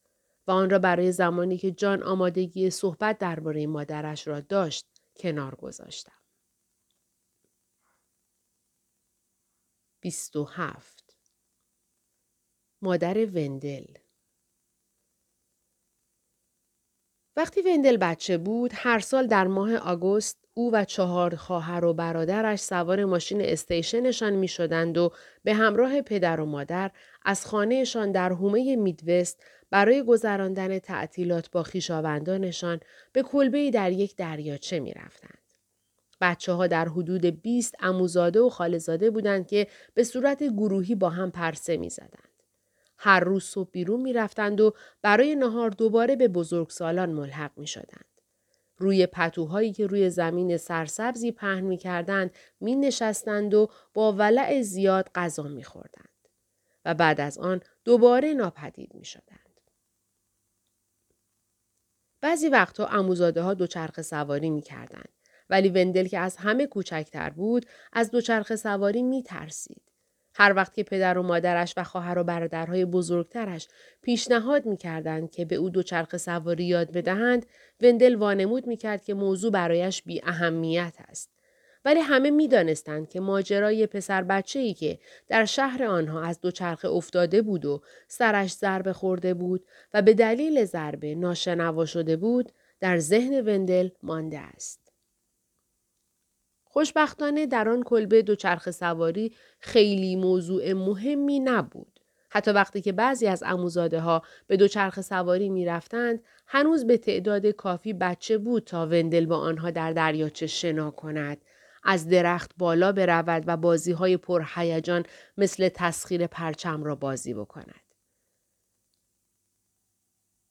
آن 0.52 0.70
را 0.70 0.78
برای 0.78 1.12
زمانی 1.12 1.58
که 1.58 1.70
جان 1.70 2.02
آمادگی 2.02 2.70
صحبت 2.70 3.18
درباره 3.18 3.66
مادرش 3.66 4.28
را 4.28 4.40
داشت 4.40 4.86
کنار 5.16 5.54
گذاشتم. 5.54 6.12
27 10.00 11.16
مادر 12.82 13.26
وندل 13.26 13.84
وقتی 17.36 17.62
وندل 17.62 17.96
بچه 17.96 18.38
بود 18.38 18.70
هر 18.74 18.98
سال 18.98 19.26
در 19.26 19.46
ماه 19.46 19.76
آگوست 19.76 20.44
او 20.54 20.74
و 20.74 20.84
چهار 20.84 21.36
خواهر 21.36 21.84
و 21.84 21.94
برادرش 21.94 22.60
سوار 22.60 23.04
ماشین 23.04 23.40
استیشنشان 23.40 24.32
می 24.32 24.48
شدند 24.48 24.98
و 24.98 25.12
به 25.44 25.54
همراه 25.54 26.02
پدر 26.02 26.40
و 26.40 26.46
مادر 26.46 26.90
از 27.24 27.46
خانهشان 27.46 28.12
در 28.12 28.32
حومه 28.32 28.76
میدوست 28.76 29.42
برای 29.70 30.02
گذراندن 30.02 30.78
تعطیلات 30.78 31.50
با 31.50 31.62
خیشاوندانشان 31.62 32.80
به 33.12 33.22
کلبه 33.22 33.70
در 33.70 33.92
یک 33.92 34.16
دریاچه 34.16 34.80
می 34.80 34.92
رفتند. 34.92 35.38
بچه 36.20 36.52
ها 36.52 36.66
در 36.66 36.88
حدود 36.88 37.24
20 37.24 37.74
اموزاده 37.80 38.40
و 38.40 38.48
خالزاده 38.48 39.10
بودند 39.10 39.46
که 39.46 39.66
به 39.94 40.04
صورت 40.04 40.42
گروهی 40.42 40.94
با 40.94 41.10
هم 41.10 41.30
پرسه 41.30 41.76
می 41.76 41.90
زدند. 41.90 42.30
هر 42.98 43.20
روز 43.20 43.44
صبح 43.44 43.70
بیرون 43.70 44.00
می 44.00 44.12
رفتند 44.12 44.60
و 44.60 44.74
برای 45.02 45.34
نهار 45.34 45.70
دوباره 45.70 46.16
به 46.16 46.28
بزرگسالان 46.28 47.10
ملحق 47.10 47.52
می 47.56 47.66
شدند. 47.66 48.04
روی 48.78 49.06
پتوهایی 49.06 49.72
که 49.72 49.86
روی 49.86 50.10
زمین 50.10 50.56
سرسبزی 50.56 51.32
پهن 51.32 51.60
می 51.60 51.76
کردند 51.76 52.30
می 52.60 52.76
نشستند 52.76 53.54
و 53.54 53.68
با 53.94 54.12
ولع 54.12 54.62
زیاد 54.62 55.10
غذا 55.14 55.42
می 55.42 55.64
خوردند. 55.64 56.08
و 56.84 56.94
بعد 56.94 57.20
از 57.20 57.38
آن 57.38 57.60
دوباره 57.84 58.34
ناپدید 58.34 58.94
می 58.94 59.04
شدند. 59.04 59.39
بعضی 62.20 62.48
وقتها 62.48 62.86
اموزاده 62.86 63.42
ها 63.42 63.54
دوچرخه 63.54 64.02
سواری 64.02 64.50
می 64.50 64.62
کردند. 64.62 65.08
ولی 65.50 65.68
وندل 65.68 66.06
که 66.06 66.18
از 66.18 66.36
همه 66.36 66.66
کوچکتر 66.66 67.30
بود 67.30 67.66
از 67.92 68.10
دوچرخه 68.10 68.56
سواری 68.56 69.02
می 69.02 69.22
ترسید. 69.22 69.82
هر 70.34 70.52
وقت 70.56 70.74
که 70.74 70.82
پدر 70.82 71.18
و 71.18 71.22
مادرش 71.22 71.74
و 71.76 71.84
خواهر 71.84 72.18
و 72.18 72.24
برادرهای 72.24 72.84
بزرگترش 72.84 73.68
پیشنهاد 74.02 74.66
می‌کردند 74.66 75.30
که 75.30 75.44
به 75.44 75.56
او 75.56 75.70
دوچرخه 75.70 76.18
سواری 76.18 76.64
یاد 76.64 76.92
بدهند 76.92 77.46
وندل 77.80 78.14
وانمود 78.14 78.66
می‌کرد 78.66 79.04
که 79.04 79.14
موضوع 79.14 79.52
برایش 79.52 80.02
بی 80.02 80.20
اهمیت 80.24 80.94
است 81.08 81.39
ولی 81.84 82.00
همه 82.00 82.30
می‌دانستند 82.30 83.08
که 83.08 83.20
ماجرای 83.20 83.86
پسر 83.86 84.22
بچه 84.22 84.58
ای 84.58 84.74
که 84.74 84.98
در 85.28 85.44
شهر 85.44 85.84
آنها 85.84 86.22
از 86.22 86.40
دوچرخه 86.40 86.88
افتاده 86.88 87.42
بود 87.42 87.64
و 87.64 87.82
سرش 88.08 88.52
ضربه 88.52 88.92
خورده 88.92 89.34
بود 89.34 89.66
و 89.94 90.02
به 90.02 90.14
دلیل 90.14 90.64
ضربه 90.64 91.14
ناشنوا 91.14 91.86
شده 91.86 92.16
بود 92.16 92.52
در 92.80 92.98
ذهن 92.98 93.40
وندل 93.46 93.88
مانده 94.02 94.38
است. 94.38 94.92
خوشبختانه 96.64 97.46
در 97.46 97.68
آن 97.68 97.82
کلبه 97.82 98.22
دوچرخه 98.22 98.70
سواری 98.70 99.34
خیلی 99.60 100.16
موضوع 100.16 100.72
مهمی 100.72 101.40
نبود. 101.40 102.00
حتی 102.30 102.50
وقتی 102.50 102.80
که 102.80 102.92
بعضی 102.92 103.26
از 103.26 103.42
اموزاده 103.46 104.00
ها 104.00 104.22
به 104.46 104.56
دوچرخه 104.56 105.02
سواری 105.02 105.48
می 105.48 105.64
رفتند، 105.66 106.22
هنوز 106.46 106.86
به 106.86 106.96
تعداد 106.96 107.46
کافی 107.46 107.92
بچه 107.92 108.38
بود 108.38 108.64
تا 108.64 108.86
وندل 108.86 109.26
با 109.26 109.36
آنها 109.36 109.70
در 109.70 109.92
دریاچه 109.92 110.46
شنا 110.46 110.90
کند، 110.90 111.38
از 111.82 112.08
درخت 112.08 112.50
بالا 112.58 112.92
برود 112.92 113.44
و 113.46 113.56
بازی 113.56 113.92
های 113.92 114.16
پرهیجان 114.16 115.04
مثل 115.36 115.68
تسخیر 115.68 116.26
پرچم 116.26 116.84
را 116.84 116.94
بازی 116.94 117.34
بکند. 117.34 117.90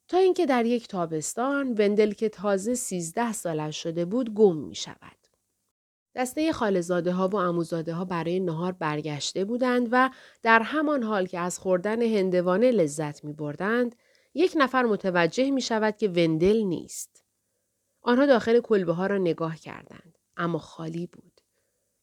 تا 0.07 0.17
اینکه 0.17 0.45
در 0.45 0.65
یک 0.65 0.88
تابستان 0.88 1.74
وندل 1.74 2.12
که 2.12 2.29
تازه 2.29 2.74
سیزده 2.74 3.33
سالش 3.33 3.83
شده 3.83 4.05
بود 4.05 4.33
گم 4.33 4.55
می 4.57 4.75
شود. 4.75 5.19
دسته 6.15 6.53
خالزاده 6.53 7.12
ها 7.12 7.27
و 7.27 7.36
اموزاده 7.36 7.93
ها 7.93 8.05
برای 8.05 8.39
نهار 8.39 8.71
برگشته 8.71 9.45
بودند 9.45 9.88
و 9.91 10.09
در 10.43 10.62
همان 10.62 11.03
حال 11.03 11.25
که 11.25 11.39
از 11.39 11.59
خوردن 11.59 12.01
هندوانه 12.01 12.71
لذت 12.71 13.24
می 13.24 13.33
بردند، 13.33 13.95
یک 14.33 14.53
نفر 14.55 14.83
متوجه 14.83 15.51
می 15.51 15.62
شود 15.62 15.98
که 15.98 16.07
وندل 16.07 16.57
نیست. 16.57 17.24
آنها 18.01 18.25
داخل 18.25 18.59
کلبه 18.59 18.93
ها 18.93 19.07
را 19.07 19.17
نگاه 19.17 19.55
کردند، 19.55 20.18
اما 20.39 20.60
خالی 20.60 21.08
بود. 21.08 21.41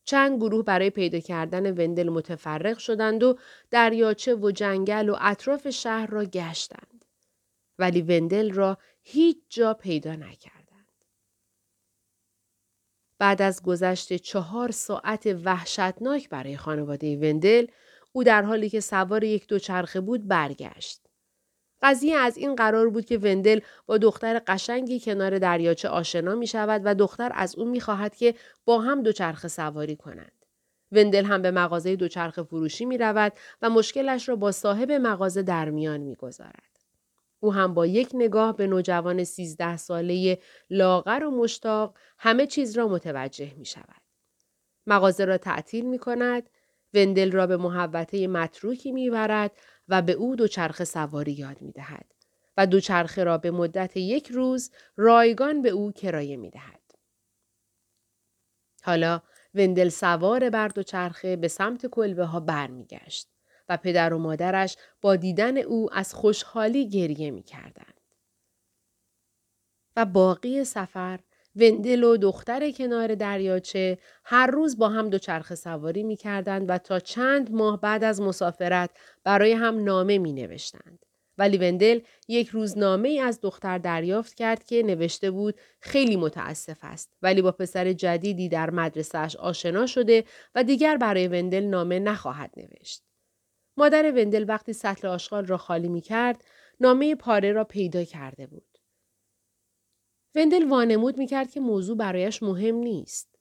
چند 0.05 0.37
گروه 0.37 0.64
برای 0.64 0.90
پیدا 0.90 1.21
کردن 1.21 1.71
وندل 1.71 2.09
متفرق 2.09 2.78
شدند 2.78 3.23
و 3.23 3.38
دریاچه 3.71 4.35
و 4.35 4.50
جنگل 4.50 5.09
و 5.09 5.16
اطراف 5.21 5.71
شهر 5.71 6.07
را 6.07 6.25
گشتند. 6.25 7.05
ولی 7.78 8.02
وندل 8.02 8.52
را 8.52 8.78
هیچ 9.02 9.38
جا 9.49 9.75
پیدا 9.75 10.14
نکرد. 10.14 10.66
بعد 13.19 13.43
از 13.43 13.62
گذشت 13.62 14.16
چهار 14.16 14.71
ساعت 14.71 15.26
وحشتناک 15.45 16.28
برای 16.28 16.57
خانواده 16.57 17.16
وندل 17.16 17.66
او 18.12 18.25
در 18.25 18.43
حالی 18.43 18.71
که 18.71 18.81
سوار 18.81 19.25
یک 19.25 19.47
دوچرخه 19.47 20.00
بود 20.00 20.28
برگشت. 20.28 21.06
قضیه 21.87 22.16
از 22.16 22.37
این 22.37 22.55
قرار 22.55 22.90
بود 22.90 23.05
که 23.05 23.19
وندل 23.19 23.61
با 23.87 23.99
دختر 23.99 24.43
قشنگی 24.47 25.00
کنار 25.00 25.38
دریاچه 25.38 25.88
آشنا 25.88 26.35
می 26.35 26.47
شود 26.47 26.83
و 26.85 26.95
دختر 26.95 27.33
از 27.35 27.57
او 27.57 27.64
می 27.64 27.81
خواهد 27.81 28.16
که 28.16 28.35
با 28.64 28.81
هم 28.81 29.02
دوچرخه 29.02 29.49
سواری 29.49 29.97
کنند. 29.97 30.45
وندل 30.93 31.25
هم 31.25 31.43
به 31.43 31.50
مغازه 31.50 31.97
دوچرخه 31.97 32.43
فروشی 32.43 32.85
می 32.85 32.99
رود 32.99 33.33
و 33.62 33.71
مشکلش 33.71 34.28
را 34.28 34.37
با 34.37 34.52
صاحب 34.52 34.93
مغازه 34.93 35.43
در 35.43 35.71
میان 35.71 36.00
می 36.00 36.14
گذارد. 36.14 36.76
او 37.40 37.52
هم 37.52 37.75
با 37.75 37.87
یک 37.87 38.11
نگاه 38.14 38.57
به 38.57 38.66
نوجوان 38.66 39.25
سیزده 39.25 39.76
ساله 39.76 40.38
لاغر 40.71 41.25
و 41.25 41.31
مشتاق 41.31 41.95
همه 42.19 42.47
چیز 42.47 42.78
را 42.78 42.88
متوجه 42.88 43.52
می 43.57 43.64
شود. 43.64 44.02
مغازه 44.87 45.25
را 45.25 45.38
تعطیل 45.38 45.87
می 45.87 45.99
کند، 45.99 46.50
وندل 46.95 47.33
را 47.33 47.47
به 47.47 47.57
محوطه 47.57 48.26
متروکی 48.26 48.93
می 48.93 49.11
برد 49.11 49.52
و 49.88 50.02
به 50.02 50.12
او 50.12 50.37
دوچرخه 50.37 50.85
سواری 50.85 51.33
یاد 51.33 51.62
می 51.62 51.73
دهد 51.73 52.14
و 52.57 52.66
دوچرخه 52.66 53.25
را 53.25 53.38
به 53.38 53.50
مدت 53.50 53.97
یک 53.97 54.28
روز 54.28 54.71
رایگان 54.97 55.62
به 55.62 55.69
او 55.69 55.93
کرایه 55.93 56.37
می 56.37 56.50
دهد. 56.50 56.81
حالا 58.83 59.23
وندل 59.55 59.88
سوار 59.88 60.50
بر 60.50 60.69
دوچرخه 60.69 61.37
به 61.37 61.49
سمت 61.49 61.87
کلبه 61.87 62.25
ها 62.25 62.40
برمیگشت. 62.40 63.28
و 63.69 63.76
پدر 63.76 64.12
و 64.14 64.19
مادرش 64.19 64.76
با 65.00 65.16
دیدن 65.16 65.59
او 65.59 65.95
از 65.95 66.14
خوشحالی 66.14 66.88
گریه 66.88 67.31
می 67.31 67.43
کردند. 67.43 68.00
و 69.97 70.05
باقی 70.05 70.64
سفر 70.64 71.21
وندل 71.57 72.05
و 72.05 72.17
دختر 72.17 72.71
کنار 72.71 73.15
دریاچه 73.15 73.99
هر 74.25 74.47
روز 74.47 74.79
با 74.79 74.89
هم 74.89 75.11
دوچرخه 75.11 75.55
سواری 75.55 76.03
می 76.03 76.17
کردند 76.17 76.71
و 76.71 76.79
تا 76.79 77.01
چند 77.01 77.53
ماه 77.53 77.81
بعد 77.81 78.05
از 78.05 78.21
مسافرت 78.21 78.91
برای 79.25 79.53
هم 79.53 79.85
نامه 79.85 80.19
می 80.19 80.33
نوشتند. 80.33 81.07
ولی 81.39 81.57
وندل 81.57 82.01
یک 82.29 82.49
روز 82.49 82.79
نامه 82.79 83.09
ای 83.09 83.21
از 83.21 83.41
دختر 83.41 83.79
دریافت 83.79 84.35
کرد 84.35 84.65
که 84.65 84.83
نوشته 84.83 85.31
بود 85.31 85.55
خیلی 85.81 86.17
متاسف 86.17 86.79
است 86.83 87.11
ولی 87.23 87.43
با 87.43 87.53
پسر 87.53 87.93
جدیدی 87.93 88.49
در 88.49 88.71
مدرسهش 88.71 89.37
آشنا 89.37 89.87
شده 89.87 90.25
و 90.55 90.65
دیگر 90.65 90.97
برای 90.97 91.29
وندل 91.29 91.65
نامه 91.65 91.99
نخواهد 91.99 92.51
نوشت. 92.57 93.03
مادر 93.77 94.13
وندل 94.13 94.45
وقتی 94.49 94.73
سطل 94.73 95.09
آشغال 95.09 95.47
را 95.47 95.57
خالی 95.57 95.89
می 95.89 96.01
کرد، 96.01 96.45
نامه 96.81 97.15
پاره 97.15 97.53
را 97.53 97.65
پیدا 97.65 98.05
کرده 98.05 98.47
بود. 98.47 98.75
وندل 100.37 100.69
وانمود 100.69 101.19
می 101.19 101.26
کرد 101.26 101.50
که 101.50 101.61
موضوع 101.61 101.97
برایش 101.97 102.43
مهم 102.43 102.75
نیست. 102.75 103.38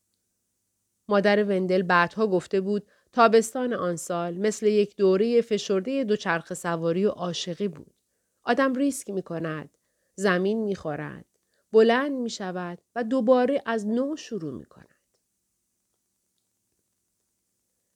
مادر 1.07 1.43
وندل 1.43 1.81
بعدها 1.81 2.27
گفته 2.27 2.61
بود 2.61 2.87
تابستان 3.13 3.73
آن 3.73 3.95
سال 3.95 4.37
مثل 4.37 4.65
یک 4.65 4.95
دوره 4.95 5.41
فشرده 5.41 6.03
دوچرخ 6.03 6.53
سواری 6.53 7.05
و 7.05 7.09
عاشقی 7.09 7.67
بود. 7.67 7.95
آدم 8.43 8.73
ریسک 8.73 9.09
می 9.09 9.21
کند. 9.21 9.77
زمین 10.15 10.63
می 10.63 10.75
خورد. 10.75 11.25
بلند 11.71 12.11
می 12.11 12.29
شود 12.29 12.81
و 12.95 13.03
دوباره 13.03 13.61
از 13.65 13.87
نو 13.87 14.15
شروع 14.15 14.53
می 14.53 14.65
کند. 14.65 14.95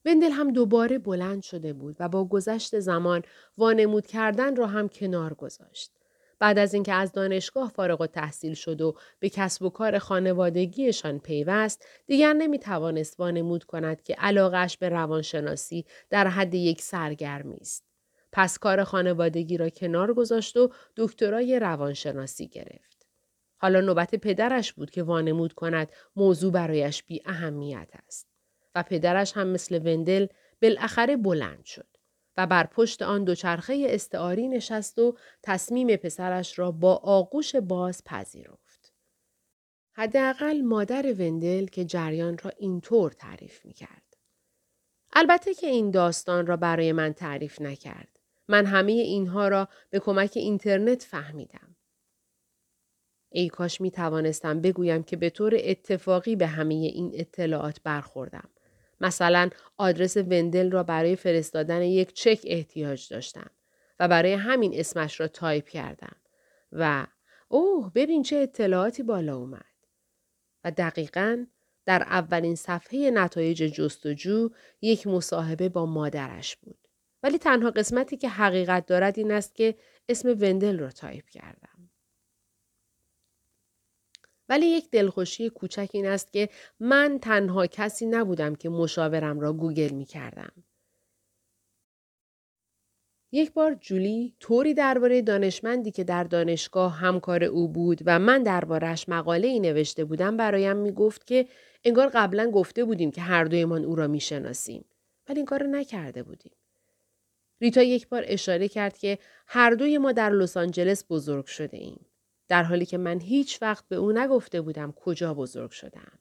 وندل 0.06 0.32
هم 0.32 0.54
دوباره 0.54 1.00
بلند 1.00 1.42
شده 1.42 1.74
بود 1.74 1.96
و 2.00 2.10
با 2.10 2.26
گذشت 2.26 2.80
زمان 2.80 3.22
وانمود 3.58 4.08
کردن 4.08 4.56
را 4.56 4.68
هم 4.68 4.90
کنار 4.90 5.34
گذاشت. 5.34 5.99
بعد 6.40 6.60
از 6.60 6.74
اینکه 6.74 6.94
از 6.94 7.12
دانشگاه 7.12 7.70
فارغ 7.70 8.02
و 8.02 8.08
تحصیل 8.08 8.54
شد 8.54 8.82
و 8.82 8.96
به 9.20 9.30
کسب 9.30 9.64
و 9.64 9.70
کار 9.70 10.00
خانوادگیشان 10.00 11.20
پیوست 11.20 11.86
دیگر 12.08 12.34
نمی 12.34 12.60
توانست 12.60 13.20
وانمود 13.20 13.64
کند 13.64 14.02
که 14.02 14.14
علاقش 14.14 14.78
به 14.78 14.90
روانشناسی 14.90 15.86
در 16.10 16.28
حد 16.28 16.54
یک 16.54 16.82
سرگرمی 16.82 17.58
است. 17.62 17.84
پس 18.32 18.58
کار 18.58 18.84
خانوادگی 18.84 19.58
را 19.58 19.70
کنار 19.70 20.14
گذاشت 20.14 20.58
و 20.58 20.70
دکترای 20.98 21.60
روانشناسی 21.60 22.48
گرفت. 22.48 23.08
حالا 23.58 23.82
نوبت 23.82 24.16
پدرش 24.16 24.74
بود 24.74 24.92
که 24.92 25.04
وانمود 25.04 25.54
کند 25.54 25.92
موضوع 26.16 26.52
برایش 26.52 27.04
بی 27.04 27.22
اهمیت 27.26 27.90
است. 28.08 28.30
و 28.76 28.84
پدرش 28.84 29.38
هم 29.38 29.48
مثل 29.48 29.88
وندل 29.88 30.28
بالاخره 30.62 31.18
بلند 31.18 31.66
شد 31.66 31.89
و 32.40 32.48
بر 32.48 32.64
پشت 32.64 33.02
آن 33.02 33.24
دوچرخه 33.24 33.86
استعاری 33.90 34.48
نشست 34.48 35.00
و 35.00 35.18
تصمیم 35.44 35.96
پسرش 35.96 36.60
را 36.60 36.72
با 36.72 36.96
آغوش 36.96 37.56
باز 37.56 38.04
پذیرفت. 38.04 38.94
حداقل 39.92 40.62
مادر 40.62 41.14
وندل 41.20 41.66
که 41.66 41.86
جریان 41.86 42.38
را 42.38 42.52
اینطور 42.58 43.12
تعریف 43.12 43.66
می 43.66 43.74
کرد. 43.74 44.18
البته 45.14 45.54
که 45.54 45.68
این 45.68 45.92
داستان 45.92 46.48
را 46.48 46.58
برای 46.58 46.92
من 46.92 47.14
تعریف 47.14 47.62
نکرد. 47.62 48.20
من 48.48 48.66
همه 48.66 48.92
اینها 48.92 49.48
را 49.48 49.68
به 49.90 50.00
کمک 50.00 50.32
اینترنت 50.36 51.04
فهمیدم. 51.04 51.76
ای 53.30 53.50
کاش 53.50 53.82
می 53.82 53.92
توانستم 53.92 54.62
بگویم 54.62 55.04
که 55.04 55.18
به 55.18 55.30
طور 55.30 55.58
اتفاقی 55.60 56.36
به 56.36 56.48
همه 56.48 56.74
این 56.74 57.12
اطلاعات 57.14 57.82
برخوردم. 57.84 58.50
مثلا 59.02 59.50
آدرس 59.78 60.18
وندل 60.18 60.72
را 60.72 60.84
برای 60.84 61.16
فرستادن 61.16 61.82
یک 61.82 62.14
چک 62.14 62.40
احتیاج 62.44 63.10
داشتم 63.10 63.50
و 64.00 64.08
برای 64.08 64.34
همین 64.34 64.72
اسمش 64.80 65.20
را 65.20 65.28
تایپ 65.28 65.70
کردم 65.70 66.16
و 66.72 67.08
اوه 67.48 67.92
ببین 67.96 68.24
چه 68.24 68.36
اطلاعاتی 68.36 69.04
بالا 69.04 69.36
اومد. 69.36 69.66
و 70.64 70.72
دقیقا 70.72 71.46
در 71.86 72.04
اولین 72.04 72.56
صفحه 72.56 73.12
نتایج 73.12 73.64
جستجو 73.64 74.50
یک 74.82 75.08
مصاحبه 75.08 75.70
با 75.70 75.86
مادرش 75.86 76.56
بود. 76.56 76.88
ولی 77.24 77.38
تنها 77.38 77.72
قسمتی 77.72 78.18
که 78.18 78.30
حقیقت 78.30 78.86
دارد 78.86 79.20
این 79.20 79.32
است 79.32 79.56
که 79.56 79.76
اسم 80.10 80.30
وندل 80.30 80.80
را 80.80 80.90
تایپ 80.90 81.30
کردم. 81.30 81.69
ولی 84.50 84.66
یک 84.66 84.90
دلخوشی 84.92 85.50
کوچک 85.50 85.90
این 85.94 86.06
است 86.06 86.32
که 86.32 86.50
من 86.80 87.20
تنها 87.22 87.68
کسی 87.68 88.06
نبودم 88.06 88.56
که 88.56 88.70
مشاورم 88.70 89.40
را 89.40 89.54
گوگل 89.54 89.90
می 89.90 90.06
کردم. 90.06 90.52
یک 93.32 93.54
بار 93.54 93.74
جولی 93.74 94.36
طوری 94.40 94.74
درباره 94.74 95.22
دانشمندی 95.22 95.92
که 95.92 96.04
در 96.04 96.24
دانشگاه 96.24 96.94
همکار 96.94 97.44
او 97.44 97.68
بود 97.68 98.00
و 98.06 98.20
من 98.20 98.44
دربارهش 98.44 99.06
مقاله 99.10 99.48
ای 99.48 99.60
نوشته 99.60 100.06
بودم 100.06 100.38
برایم 100.38 100.78
می 100.78 100.92
گفت 100.92 101.28
که 101.28 101.48
انگار 101.84 102.12
قبلا 102.14 102.52
گفته 102.52 102.84
بودیم 102.86 103.12
که 103.12 103.22
هر 103.22 103.44
دویمان 103.44 103.86
او 103.86 103.96
را 103.96 104.08
می 104.08 104.20
شناسیم. 104.20 104.86
ولی 105.30 105.38
این 105.40 105.46
کار 105.46 105.64
نکرده 105.64 106.24
بودیم. 106.24 106.52
ریتا 107.62 107.82
یک 107.82 108.08
بار 108.08 108.24
اشاره 108.28 108.68
کرد 108.68 108.98
که 108.98 109.18
هر 109.48 109.72
دوی 109.72 109.98
ما 109.98 110.12
در 110.12 110.30
لس 110.30 110.58
آنجلس 110.58 111.06
بزرگ 111.10 111.46
شده 111.46 111.78
ایم. 111.78 112.09
در 112.50 112.64
حالی 112.64 112.86
که 112.86 112.98
من 112.98 113.20
هیچ 113.20 113.62
وقت 113.62 113.88
به 113.88 113.96
او 113.96 114.12
نگفته 114.12 114.62
بودم 114.62 114.92
کجا 114.92 115.34
بزرگ 115.34 115.72
شدم. 115.72 116.20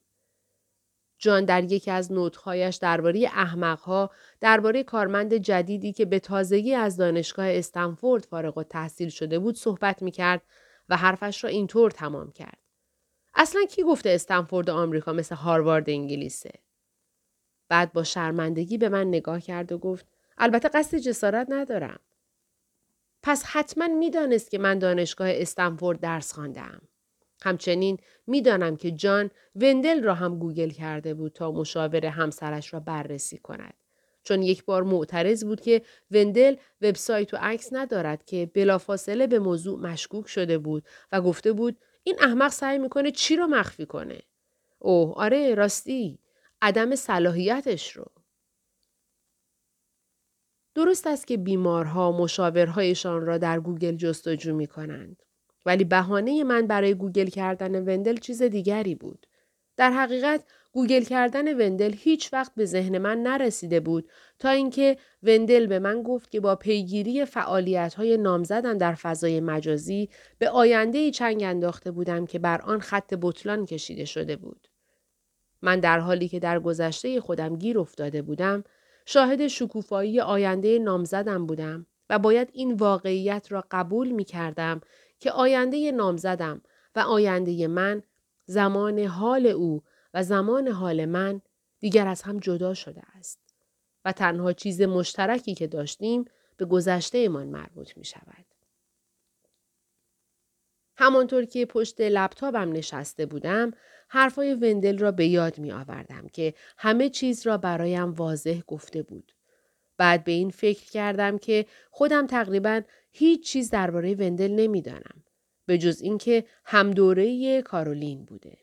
جان 1.17 1.45
در 1.45 1.63
یکی 1.63 1.91
از 1.91 2.11
نوتهایش 2.11 2.75
درباره 2.75 3.29
احمقها 3.33 4.11
درباره 4.39 4.83
کارمند 4.83 5.33
جدیدی 5.33 5.93
که 5.93 6.05
به 6.05 6.19
تازگی 6.19 6.75
از 6.75 6.97
دانشگاه 6.97 7.45
استنفورد 7.49 8.25
فارغ 8.25 8.57
و 8.57 8.63
تحصیل 8.63 9.09
شده 9.09 9.39
بود 9.39 9.55
صحبت 9.55 10.01
می 10.01 10.11
کرد 10.11 10.41
و 10.89 10.97
حرفش 10.97 11.43
را 11.43 11.49
اینطور 11.49 11.91
تمام 11.91 12.31
کرد. 12.31 12.57
اصلا 13.33 13.61
کی 13.65 13.83
گفته 13.83 14.09
استنفورد 14.09 14.69
آمریکا 14.69 15.13
مثل 15.13 15.35
هاروارد 15.35 15.89
انگلیسه؟ 15.89 16.51
بعد 17.69 17.93
با 17.93 18.03
شرمندگی 18.03 18.77
به 18.77 18.89
من 18.89 19.07
نگاه 19.07 19.41
کرد 19.41 19.71
و 19.71 19.77
گفت 19.77 20.05
البته 20.37 20.69
قصد 20.69 20.97
جسارت 20.97 21.47
ندارم. 21.49 21.99
پس 23.23 23.43
حتما 23.45 23.87
می‌دانست 23.87 24.51
که 24.51 24.57
من 24.57 24.79
دانشگاه 24.79 25.29
استنفورد 25.31 25.99
درس 25.99 26.33
خواندم. 26.33 26.81
همچنین 27.41 27.97
می‌دانم 28.27 28.77
که 28.77 28.91
جان 28.91 29.31
وندل 29.55 30.03
را 30.03 30.13
هم 30.13 30.39
گوگل 30.39 30.69
کرده 30.69 31.13
بود 31.13 31.33
تا 31.33 31.51
مشاور 31.51 32.05
همسرش 32.05 32.73
را 32.73 32.79
بررسی 32.79 33.37
کند. 33.37 33.73
چون 34.23 34.41
یک 34.41 34.65
بار 34.65 34.83
معترض 34.83 35.43
بود 35.43 35.61
که 35.61 35.81
وندل 36.11 36.55
وبسایت 36.81 37.33
و 37.33 37.37
عکس 37.41 37.69
ندارد 37.71 38.25
که 38.25 38.51
بلافاصله 38.53 39.27
به 39.27 39.39
موضوع 39.39 39.79
مشکوک 39.79 40.27
شده 40.27 40.57
بود 40.57 40.83
و 41.11 41.21
گفته 41.21 41.53
بود 41.53 41.77
این 42.03 42.15
احمق 42.19 42.51
سعی 42.51 42.77
می‌کنه 42.77 43.11
چی 43.11 43.35
رو 43.35 43.47
مخفی 43.47 43.85
کنه؟ 43.85 44.19
اوه 44.79 45.13
آره 45.15 45.55
راستی 45.55 46.19
عدم 46.61 46.95
صلاحیتش 46.95 47.91
رو. 47.91 48.05
درست 50.79 51.07
است 51.07 51.27
که 51.27 51.37
بیمارها 51.37 52.11
مشاورهایشان 52.11 53.25
را 53.25 53.37
در 53.37 53.59
گوگل 53.59 53.95
جستجو 53.95 54.55
می 54.55 54.67
کنند. 54.67 55.23
ولی 55.65 55.83
بهانه 55.83 56.43
من 56.43 56.67
برای 56.67 56.93
گوگل 56.93 57.25
کردن 57.25 57.83
وندل 57.85 58.17
چیز 58.17 58.41
دیگری 58.41 58.95
بود. 58.95 59.27
در 59.77 59.91
حقیقت 59.91 60.43
گوگل 60.71 61.03
کردن 61.03 61.61
وندل 61.61 61.93
هیچ 61.97 62.33
وقت 62.33 62.51
به 62.55 62.65
ذهن 62.65 62.97
من 62.97 63.17
نرسیده 63.23 63.79
بود 63.79 64.09
تا 64.39 64.49
اینکه 64.49 64.97
وندل 65.23 65.67
به 65.67 65.79
من 65.79 66.03
گفت 66.03 66.31
که 66.31 66.39
با 66.39 66.55
پیگیری 66.55 67.25
فعالیت 67.25 67.93
های 67.93 68.17
نامزدم 68.17 68.77
در 68.77 68.95
فضای 68.95 69.39
مجازی 69.39 70.09
به 70.37 70.49
آینده 70.49 71.11
چنگ 71.11 71.43
انداخته 71.43 71.91
بودم 71.91 72.25
که 72.25 72.39
بر 72.39 72.61
آن 72.61 72.79
خط 72.79 73.13
بطلان 73.21 73.65
کشیده 73.65 74.05
شده 74.05 74.35
بود. 74.35 74.67
من 75.61 75.79
در 75.79 75.99
حالی 75.99 76.27
که 76.27 76.39
در 76.39 76.59
گذشته 76.59 77.21
خودم 77.21 77.55
گیر 77.55 77.79
افتاده 77.79 78.21
بودم 78.21 78.63
شاهد 79.11 79.47
شکوفایی 79.47 80.19
آینده 80.19 80.79
نامزدم 80.79 81.45
بودم 81.45 81.85
و 82.09 82.19
باید 82.19 82.49
این 82.53 82.73
واقعیت 82.73 83.51
را 83.51 83.63
قبول 83.71 84.11
می 84.11 84.23
کردم 84.23 84.81
که 85.19 85.31
آینده 85.31 85.91
نامزدم 85.91 86.61
و 86.95 86.99
آینده 86.99 87.67
من 87.67 88.03
زمان 88.45 88.99
حال 88.99 89.47
او 89.47 89.83
و 90.13 90.23
زمان 90.23 90.67
حال 90.67 91.05
من 91.05 91.41
دیگر 91.79 92.07
از 92.07 92.21
هم 92.21 92.39
جدا 92.39 92.73
شده 92.73 93.01
است 93.17 93.39
و 94.05 94.11
تنها 94.11 94.53
چیز 94.53 94.81
مشترکی 94.81 95.55
که 95.55 95.67
داشتیم 95.67 96.25
به 96.57 96.65
گذشتهمان 96.65 97.47
مربوط 97.47 97.97
می 97.97 98.05
شود. 98.05 98.45
همانطور 100.97 101.45
که 101.45 101.65
پشت 101.65 102.01
لپتاپم 102.01 102.71
نشسته 102.71 103.25
بودم 103.25 103.71
حرفای 104.09 104.53
وندل 104.53 104.97
را 104.97 105.11
به 105.11 105.27
یاد 105.27 105.59
می 105.59 105.71
آوردم 105.71 106.27
که 106.33 106.53
همه 106.77 107.09
چیز 107.09 107.47
را 107.47 107.57
برایم 107.57 108.11
واضح 108.11 108.61
گفته 108.67 109.03
بود. 109.03 109.31
بعد 109.97 110.23
به 110.23 110.31
این 110.31 110.49
فکر 110.49 110.91
کردم 110.91 111.37
که 111.37 111.65
خودم 111.91 112.27
تقریبا 112.27 112.81
هیچ 113.11 113.43
چیز 113.51 113.69
درباره 113.69 114.15
وندل 114.15 114.51
نمی‌دانم 114.51 115.23
به 115.65 115.77
جز 115.77 116.01
اینکه 116.01 116.43
هم 116.65 116.91
دوره 116.91 117.61
کارولین 117.61 118.25
بوده. 118.25 118.57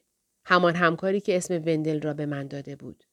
همان 0.44 0.74
همکاری 0.74 1.20
که 1.20 1.36
اسم 1.36 1.54
وندل 1.54 2.00
را 2.00 2.14
به 2.14 2.26
من 2.26 2.46
داده 2.46 2.76
بود. 2.76 3.04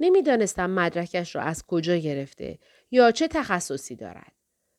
نمی‌دانستم 0.00 0.70
مدرکش 0.70 1.36
را 1.36 1.42
از 1.42 1.66
کجا 1.66 1.96
گرفته 1.96 2.58
یا 2.90 3.10
چه 3.10 3.28
تخصصی 3.28 3.96
دارد. 3.96 4.32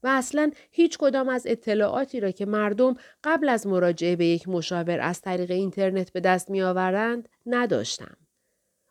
و 0.03 0.07
اصلا 0.07 0.51
هیچ 0.71 0.97
کدام 0.97 1.29
از 1.29 1.47
اطلاعاتی 1.47 2.19
را 2.19 2.31
که 2.31 2.45
مردم 2.45 2.95
قبل 3.23 3.49
از 3.49 3.67
مراجعه 3.67 4.15
به 4.15 4.25
یک 4.25 4.47
مشاور 4.47 4.99
از 4.99 5.21
طریق 5.21 5.51
اینترنت 5.51 6.11
به 6.11 6.19
دست 6.19 6.49
می 6.49 6.61
آورند 6.61 7.29
نداشتم. 7.45 8.17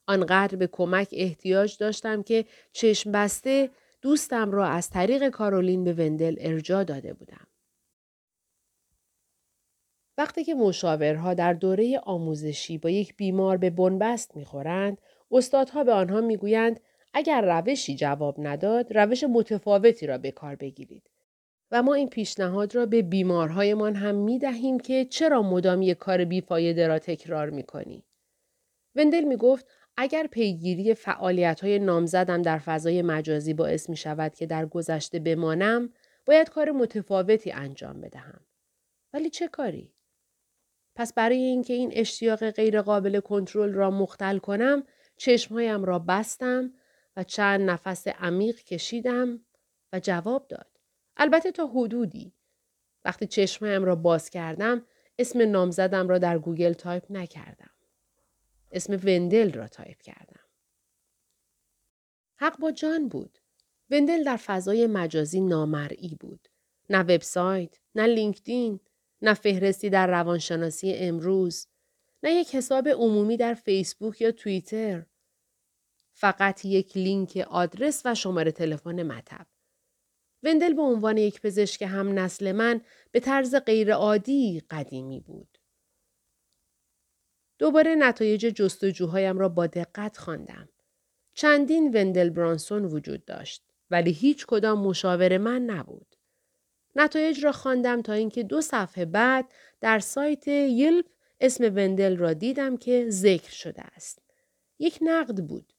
آنقدر 0.06 0.56
به 0.56 0.66
کمک 0.72 1.08
احتیاج 1.12 1.76
داشتم 1.78 2.22
که 2.22 2.44
چشم 2.72 3.12
بسته 3.12 3.70
دوستم 4.02 4.50
را 4.50 4.66
از 4.66 4.90
طریق 4.90 5.28
کارولین 5.28 5.84
به 5.84 5.92
وندل 5.92 6.36
ارجا 6.40 6.82
داده 6.84 7.12
بودم. 7.12 7.46
وقتی 10.18 10.44
که 10.44 10.54
مشاورها 10.54 11.34
در 11.34 11.52
دوره 11.52 11.98
آموزشی 11.98 12.78
با 12.78 12.90
یک 12.90 13.16
بیمار 13.16 13.56
به 13.56 13.70
بنبست 13.70 14.36
می‌خورند، 14.36 14.98
استادها 15.30 15.84
به 15.84 15.92
آنها 15.92 16.20
می‌گویند 16.20 16.80
اگر 17.14 17.60
روشی 17.60 17.94
جواب 17.94 18.36
نداد، 18.38 18.98
روش 18.98 19.24
متفاوتی 19.24 20.06
را 20.06 20.18
به 20.18 20.30
کار 20.30 20.56
بگیرید. 20.56 21.10
و 21.70 21.82
ما 21.82 21.94
این 21.94 22.08
پیشنهاد 22.08 22.74
را 22.74 22.86
به 22.86 23.02
بیمارهایمان 23.02 23.94
هم 23.94 24.14
می 24.14 24.38
دهیم 24.38 24.80
که 24.80 25.04
چرا 25.04 25.42
مدام 25.42 25.82
یک 25.82 25.98
کار 25.98 26.24
بیفایده 26.24 26.86
را 26.86 26.98
تکرار 26.98 27.50
می 27.50 27.62
کنی. 27.62 28.04
وندل 28.94 29.24
می 29.24 29.36
گفت 29.36 29.66
اگر 29.96 30.26
پیگیری 30.26 30.94
فعالیت 30.94 31.60
های 31.60 31.78
نامزدم 31.78 32.42
در 32.42 32.58
فضای 32.58 33.02
مجازی 33.02 33.54
باعث 33.54 33.90
می 33.90 33.96
شود 33.96 34.34
که 34.34 34.46
در 34.46 34.66
گذشته 34.66 35.18
بمانم، 35.18 35.92
باید 36.26 36.48
کار 36.48 36.70
متفاوتی 36.70 37.52
انجام 37.52 38.00
بدهم. 38.00 38.40
ولی 39.12 39.30
چه 39.30 39.48
کاری؟ 39.48 39.92
پس 40.94 41.12
برای 41.12 41.38
اینکه 41.38 41.74
این 41.74 41.90
اشتیاق 41.94 42.50
غیرقابل 42.50 43.20
کنترل 43.20 43.72
را 43.72 43.90
مختل 43.90 44.38
کنم، 44.38 44.84
چشمهایم 45.16 45.84
را 45.84 45.98
بستم 45.98 46.72
و 47.16 47.24
چند 47.24 47.70
نفس 47.70 48.08
عمیق 48.08 48.62
کشیدم 48.62 49.44
و 49.92 50.00
جواب 50.00 50.48
داد. 50.48 50.80
البته 51.16 51.50
تا 51.52 51.66
حدودی. 51.66 52.34
وقتی 53.04 53.26
چشمهایم 53.26 53.84
را 53.84 53.96
باز 53.96 54.30
کردم، 54.30 54.86
اسم 55.18 55.50
نامزدم 55.50 56.08
را 56.08 56.18
در 56.18 56.38
گوگل 56.38 56.72
تایپ 56.72 57.04
نکردم. 57.10 57.70
اسم 58.70 58.92
وندل 58.92 59.52
را 59.52 59.68
تایپ 59.68 60.02
کردم. 60.02 60.40
حق 62.36 62.58
با 62.58 62.72
جان 62.72 63.08
بود. 63.08 63.38
وندل 63.90 64.24
در 64.24 64.36
فضای 64.36 64.86
مجازی 64.86 65.40
نامرئی 65.40 66.16
بود. 66.20 66.48
نه 66.90 66.98
وبسایت، 66.98 67.78
نه 67.94 68.06
لینکدین، 68.06 68.80
نه 69.22 69.34
فهرستی 69.34 69.90
در 69.90 70.06
روانشناسی 70.06 70.94
امروز، 70.94 71.66
نه 72.22 72.32
یک 72.32 72.54
حساب 72.54 72.88
عمومی 72.88 73.36
در 73.36 73.54
فیسبوک 73.54 74.20
یا 74.20 74.32
توییتر. 74.32 75.06
فقط 76.22 76.64
یک 76.64 76.96
لینک 76.96 77.36
آدرس 77.50 78.02
و 78.04 78.14
شماره 78.14 78.52
تلفن 78.52 79.02
مطب. 79.02 79.46
وندل 80.42 80.72
به 80.72 80.82
عنوان 80.82 81.16
یک 81.16 81.40
پزشک 81.40 81.82
هم 81.82 82.18
نسل 82.18 82.52
من 82.52 82.80
به 83.12 83.20
طرز 83.20 83.54
غیرعادی 83.54 84.62
قدیمی 84.70 85.20
بود. 85.20 85.58
دوباره 87.58 87.94
نتایج 87.94 88.46
جستجوهایم 88.46 89.38
را 89.38 89.48
با 89.48 89.66
دقت 89.66 90.18
خواندم. 90.18 90.68
چندین 91.34 91.96
وندل 91.96 92.30
برانسون 92.30 92.84
وجود 92.84 93.24
داشت 93.24 93.64
ولی 93.90 94.10
هیچ 94.12 94.46
کدام 94.46 94.78
مشاور 94.78 95.38
من 95.38 95.62
نبود. 95.62 96.16
نتایج 96.96 97.44
را 97.44 97.52
خواندم 97.52 98.02
تا 98.02 98.12
اینکه 98.12 98.42
دو 98.42 98.60
صفحه 98.60 99.04
بعد 99.04 99.52
در 99.80 99.98
سایت 99.98 100.48
یلپ 100.48 101.06
اسم 101.40 101.64
وندل 101.64 102.16
را 102.16 102.32
دیدم 102.32 102.76
که 102.76 103.06
ذکر 103.10 103.50
شده 103.50 103.82
است. 103.82 104.22
یک 104.78 104.98
نقد 105.02 105.44
بود. 105.44 105.72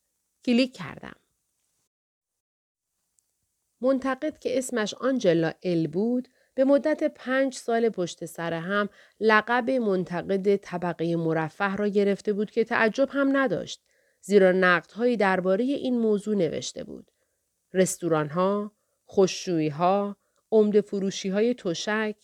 کلیک 0.46 0.74
کردم. 0.74 1.16
منتقد 3.82 4.38
که 4.40 4.58
اسمش 4.58 4.94
آنجلا 4.94 5.52
ال 5.64 5.88
بود 5.88 6.28
به 6.56 6.64
مدت 6.64 7.04
پنج 7.04 7.54
سال 7.54 7.90
پشت 7.90 8.26
سر 8.26 8.54
هم 8.54 8.90
لقب 9.20 9.72
منتقد 9.72 10.56
طبقه 10.56 11.16
مرفه 11.16 11.76
را 11.76 11.88
گرفته 11.88 12.34
بود 12.34 12.52
که 12.52 12.64
تعجب 12.64 13.10
هم 13.12 13.38
نداشت 13.38 13.82
زیرا 14.22 14.52
نقدهایی 14.52 15.18
درباره 15.18 15.64
این 15.64 16.00
موضوع 16.00 16.36
نوشته 16.36 16.84
بود. 16.84 17.12
رستوران 17.74 18.30
ها، 18.30 18.72
خوششویی 19.06 19.70
ها، 19.70 20.18
عمده 20.52 20.82
فروشی 20.82 21.30
های 21.30 21.54
تشک، 21.54 22.16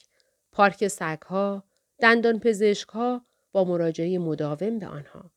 پارک 0.51 0.87
سگ 0.87 1.21
ها، 1.21 1.63
دندان 1.99 2.39
پزشک 2.39 2.89
ها 2.89 3.25
با 3.51 3.63
مراجعه 3.63 4.17
مداوم 4.17 4.79
به 4.79 4.87
آنها. 4.87 5.31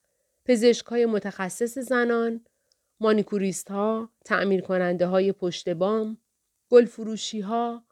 پزشک 0.45 0.87
های 0.87 1.07
متخصص 1.07 1.79
زنان، 1.79 2.45
مانیکوریست 3.03 3.71
ها، 3.71 4.09
تعمیر 4.25 4.61
کننده 4.61 5.07
های 5.07 5.33
پشت 5.33 5.69
بام، 5.69 6.19
گل 6.71 6.85
فروشی 6.85 7.41
ها، 7.41 7.85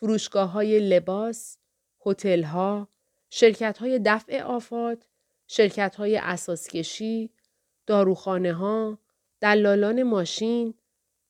فروشگاه 0.00 0.50
های 0.50 0.88
لباس، 0.88 1.58
هتل 2.06 2.42
ها، 2.42 2.88
شرکت 3.30 3.78
های 3.78 4.00
دفع 4.04 4.42
آفات، 4.42 5.06
شرکت 5.46 5.94
های 5.94 6.16
اساسکشی، 6.16 7.30
داروخانه 7.86 8.52
ها، 8.52 8.98
دلالان 9.40 10.02
ماشین، 10.02 10.74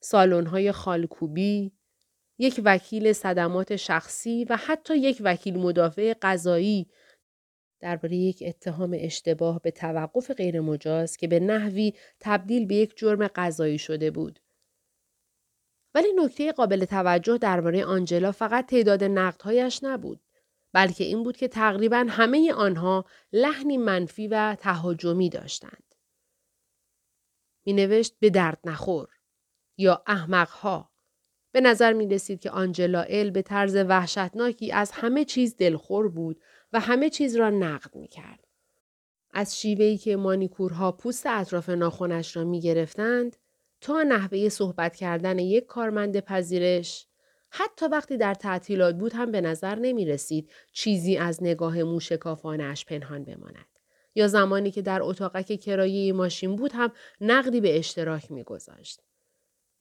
سالن 0.01 0.47
های 0.47 0.73
خالکوبی، 0.73 1.73
یک 2.39 2.61
وکیل 2.65 3.13
صدمات 3.13 3.77
شخصی 3.77 4.45
و 4.45 4.57
حتی 4.57 4.97
یک 4.97 5.19
وکیل 5.25 5.59
مدافع 5.59 6.15
قضایی 6.23 6.91
درباره 7.83 8.17
یک 8.17 8.43
اتهام 8.47 8.97
اشتباه 8.99 9.61
به 9.61 9.71
توقف 9.71 10.31
غیرمجاز 10.31 11.17
که 11.17 11.29
به 11.29 11.41
نحوی 11.41 11.93
تبدیل 12.21 12.67
به 12.67 12.75
یک 12.75 12.97
جرم 12.97 13.27
قضایی 13.27 13.79
شده 13.79 14.11
بود. 14.11 14.41
ولی 15.95 16.09
نکته 16.13 16.53
قابل 16.53 16.85
توجه 16.85 17.39
درباره 17.39 17.85
آنجلا 17.85 18.33
فقط 18.33 18.67
تعداد 18.67 19.05
نقدهایش 19.05 19.81
نبود 19.83 20.21
بلکه 20.73 21.05
این 21.05 21.23
بود 21.23 21.37
که 21.37 21.49
تقریبا 21.49 22.07
همه 22.09 22.53
آنها 22.53 23.05
لحنی 23.33 23.77
منفی 23.77 24.29
و 24.29 24.57
تهاجمی 24.61 25.29
داشتند. 25.29 25.95
می 27.67 27.73
نوشت 27.73 28.17
به 28.21 28.31
درد 28.31 28.59
نخور 28.65 29.09
یا 29.79 30.03
احمقها. 30.07 30.93
به 31.53 31.61
نظر 31.61 31.93
می 31.93 32.07
رسید 32.07 32.41
که 32.41 32.51
آنجلا 32.51 33.03
ال 33.03 33.31
به 33.31 33.43
طرز 33.43 33.77
وحشتناکی 33.77 34.73
از 34.73 34.91
همه 34.91 35.25
چیز 35.25 35.57
دلخور 35.57 36.09
بود 36.09 36.41
و 36.73 36.81
همه 36.81 37.11
چیز 37.11 37.37
را 37.37 37.51
نقد 37.51 37.97
می 37.97 38.09
کرد. 38.09 38.47
از 39.35 39.61
شیوهی 39.61 39.99
که 39.99 40.17
مانیکورها 40.17 40.93
پوست 40.93 41.27
اطراف 41.27 41.69
ناخونش 41.69 42.37
را 42.37 42.45
می 42.45 42.61
گرفتند 42.61 43.37
تا 43.81 44.03
نحوه 44.03 44.49
صحبت 44.49 44.97
کردن 44.97 45.39
یک 45.39 45.67
کارمند 45.67 46.21
پذیرش 46.21 47.07
حتی 47.51 47.87
وقتی 47.87 48.17
در 48.17 48.35
تعطیلات 48.35 48.95
بود 48.95 49.13
هم 49.13 49.33
به 49.33 49.41
نظر 49.41 49.75
نمی 49.75 50.05
رسید 50.05 50.51
چیزی 50.73 51.17
از 51.17 51.43
نگاه 51.43 51.83
موشکافانش 51.83 52.85
پنهان 52.85 53.25
بماند. 53.25 53.67
یا 54.15 54.29
زمانی 54.29 54.71
که 54.71 54.83
در 54.83 55.03
اتاقک 55.03 55.61
کرایه 55.61 56.13
ماشین 56.13 56.57
بود 56.57 56.73
هم 56.75 56.93
نقدی 57.21 57.61
به 57.61 57.79
اشتراک 57.79 58.31
می 58.31 58.45
گذاشت. 58.45 59.01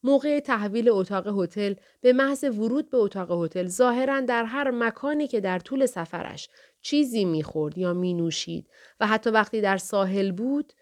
موقع 0.03 0.39
تحویل 0.39 0.89
اتاق 0.89 1.43
هتل 1.43 1.73
به 2.01 2.13
محض 2.13 2.43
ورود 2.43 2.89
به 2.89 2.97
اتاق 2.97 3.43
هتل 3.43 3.67
ظاهرا 3.67 4.21
در 4.21 4.43
هر 4.43 4.71
مکانی 4.71 5.27
که 5.27 5.39
در 5.39 5.59
طول 5.59 5.85
سفرش 5.85 6.49
چیزی 6.81 7.25
می‌خورد 7.25 7.77
یا 7.77 7.93
مینوشید 7.93 8.67
و 8.99 9.07
حتی 9.07 9.29
وقتی 9.29 9.61
در 9.61 9.77
ساحل 9.77 10.31
بود 10.31 10.73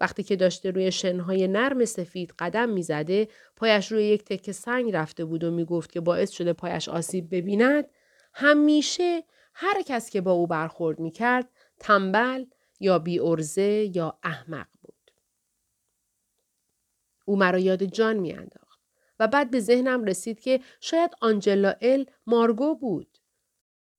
وقتی 0.00 0.22
که 0.22 0.36
داشته 0.36 0.70
روی 0.70 0.92
شنهای 0.92 1.48
نرم 1.48 1.84
سفید 1.84 2.34
قدم 2.38 2.68
می‌زده 2.68 3.28
پایش 3.56 3.92
روی 3.92 4.04
یک 4.04 4.24
تکه 4.24 4.52
سنگ 4.52 4.92
رفته 4.92 5.24
بود 5.24 5.44
و 5.44 5.50
می‌گفت 5.50 5.92
که 5.92 6.00
باعث 6.00 6.30
شده 6.30 6.52
پایش 6.52 6.88
آسیب 6.88 7.34
ببیند 7.34 7.84
همیشه 8.34 9.24
هر 9.54 9.82
کس 9.82 10.10
که 10.10 10.20
با 10.20 10.32
او 10.32 10.46
برخورد 10.46 10.98
می‌کرد 10.98 11.48
تنبل 11.78 12.44
یا 12.80 12.98
بی 12.98 13.18
ارزه 13.18 13.90
یا 13.94 14.18
احمق 14.22 14.66
بود. 14.82 15.10
او 17.24 17.36
مرا 17.36 17.58
یاد 17.58 17.84
جان 17.84 18.16
میانداخت 18.16 18.65
و 19.20 19.28
بعد 19.28 19.50
به 19.50 19.60
ذهنم 19.60 20.04
رسید 20.04 20.40
که 20.40 20.60
شاید 20.80 21.10
آنجلا 21.20 21.74
ال 21.80 22.06
مارگو 22.26 22.74
بود. 22.74 23.18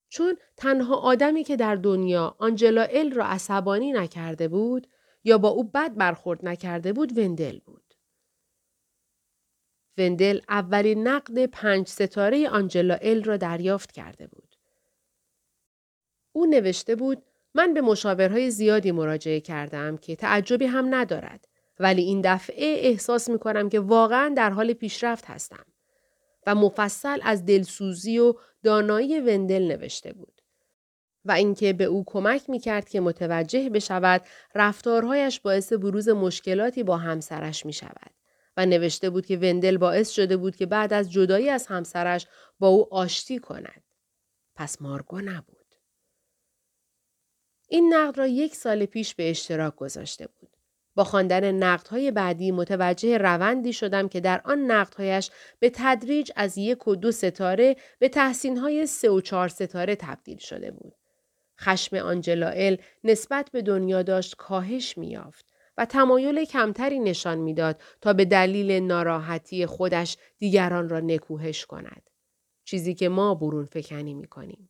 چون 0.10 0.38
تنها 0.58 0.96
آدمی 0.96 1.44
که 1.44 1.56
در 1.56 1.76
دنیا 1.76 2.36
آنجلا 2.40 2.84
ال 2.84 3.12
را 3.12 3.26
عصبانی 3.26 3.92
نکرده 3.92 4.48
بود 4.48 4.88
یا 5.24 5.38
با 5.38 5.50
او 5.50 5.64
بد 5.64 5.96
برخورد 5.96 6.46
نکرده 6.46 6.94
بود 6.94 7.18
وندل 7.18 7.60
بود. 7.60 7.94
وندل 9.98 10.40
اولین 10.50 11.08
نقد 11.08 11.46
پنج 11.46 11.88
ستاره 11.88 12.50
آنجلا 12.50 12.98
ال 13.02 13.24
را 13.24 13.38
دریافت 13.38 13.92
کرده 13.92 14.28
بود. 14.28 14.56
او 16.32 16.46
نوشته 16.46 16.96
بود 16.96 17.24
من 17.54 17.74
به 17.74 17.82
مشاورهای 17.82 18.52
زیادی 18.52 18.92
مراجعه 18.92 19.40
کردم 19.40 19.98
که 19.98 20.16
تعجبی 20.16 20.66
هم 20.66 20.96
ندارد 20.96 21.48
ولی 21.80 22.02
این 22.02 22.22
دفعه 22.24 22.66
احساس 22.66 23.30
می 23.30 23.40
کنم 23.40 23.70
که 23.70 23.80
واقعا 23.80 24.34
در 24.38 24.50
حال 24.50 24.74
پیشرفت 24.74 25.26
هستم 25.26 25.66
و 26.48 26.56
مفصل 26.56 27.20
از 27.24 27.46
دلسوزی 27.46 28.20
و 28.20 28.34
دانایی 28.64 29.20
وندل 29.20 29.64
نوشته 29.64 30.14
بود. 30.14 30.42
و 31.26 31.32
اینکه 31.32 31.74
به 31.74 31.84
او 31.84 32.04
کمک 32.08 32.50
می 32.50 32.60
کرد 32.60 32.90
که 32.90 33.00
متوجه 33.00 33.70
بشود 33.70 34.22
رفتارهایش 34.56 35.40
باعث 35.40 35.74
بروز 35.74 36.10
مشکلاتی 36.10 36.84
با 36.84 36.98
همسرش 36.98 37.66
می 37.66 37.74
شود. 37.74 38.12
و 38.58 38.66
نوشته 38.66 39.10
بود 39.10 39.26
که 39.26 39.38
وندل 39.38 39.78
باعث 39.78 40.10
شده 40.10 40.38
بود 40.38 40.56
که 40.56 40.66
بعد 40.66 40.94
از 40.94 41.12
جدایی 41.12 41.50
از 41.50 41.68
همسرش 41.68 42.28
با 42.60 42.68
او 42.68 42.94
آشتی 42.94 43.40
کند. 43.40 43.84
پس 44.56 44.82
مارگو 44.82 45.22
نبود. 45.22 45.76
این 47.68 47.94
نقد 47.94 48.18
را 48.18 48.28
یک 48.28 48.56
سال 48.56 48.86
پیش 48.86 49.16
به 49.16 49.30
اشتراک 49.30 49.76
گذاشته 49.76 50.28
بود. 50.28 50.57
با 50.98 51.04
خواندن 51.04 51.52
نقدهای 51.52 52.12
بعدی 52.12 52.52
متوجه 52.52 53.18
روندی 53.18 53.74
شدم 53.74 54.08
که 54.08 54.20
در 54.20 54.42
آن 54.46 54.72
نقدهایش 54.72 55.32
به 55.60 55.72
تدریج 55.74 56.32
از 56.36 56.58
یک 56.58 56.88
و 56.88 56.96
دو 56.96 57.12
ستاره 57.12 57.76
به 58.00 58.10
تحسینهای 58.10 58.86
سه 58.86 59.10
و 59.10 59.22
چهار 59.22 59.48
ستاره 59.48 59.96
تبدیل 59.96 60.38
شده 60.38 60.72
بود. 60.72 60.94
خشم 61.60 61.96
آنجلا 61.96 62.50
ال 62.50 62.78
نسبت 63.04 63.50
به 63.52 63.62
دنیا 63.62 64.04
داشت 64.04 64.36
کاهش 64.36 64.98
میافت 64.98 65.46
و 65.78 65.86
تمایل 65.86 66.46
کمتری 66.46 67.00
نشان 67.00 67.38
می‌داد 67.38 67.82
تا 68.02 68.14
به 68.14 68.26
دلیل 68.26 68.72
ناراحتی 68.72 69.66
خودش 69.66 70.18
دیگران 70.38 70.90
را 70.90 71.00
نکوهش 71.00 71.66
کند. 71.66 72.10
چیزی 72.64 72.94
که 72.94 73.10
ما 73.10 73.36
برون 73.36 73.66
فکنی 73.66 74.14
می 74.14 74.28
کنیم. 74.28 74.70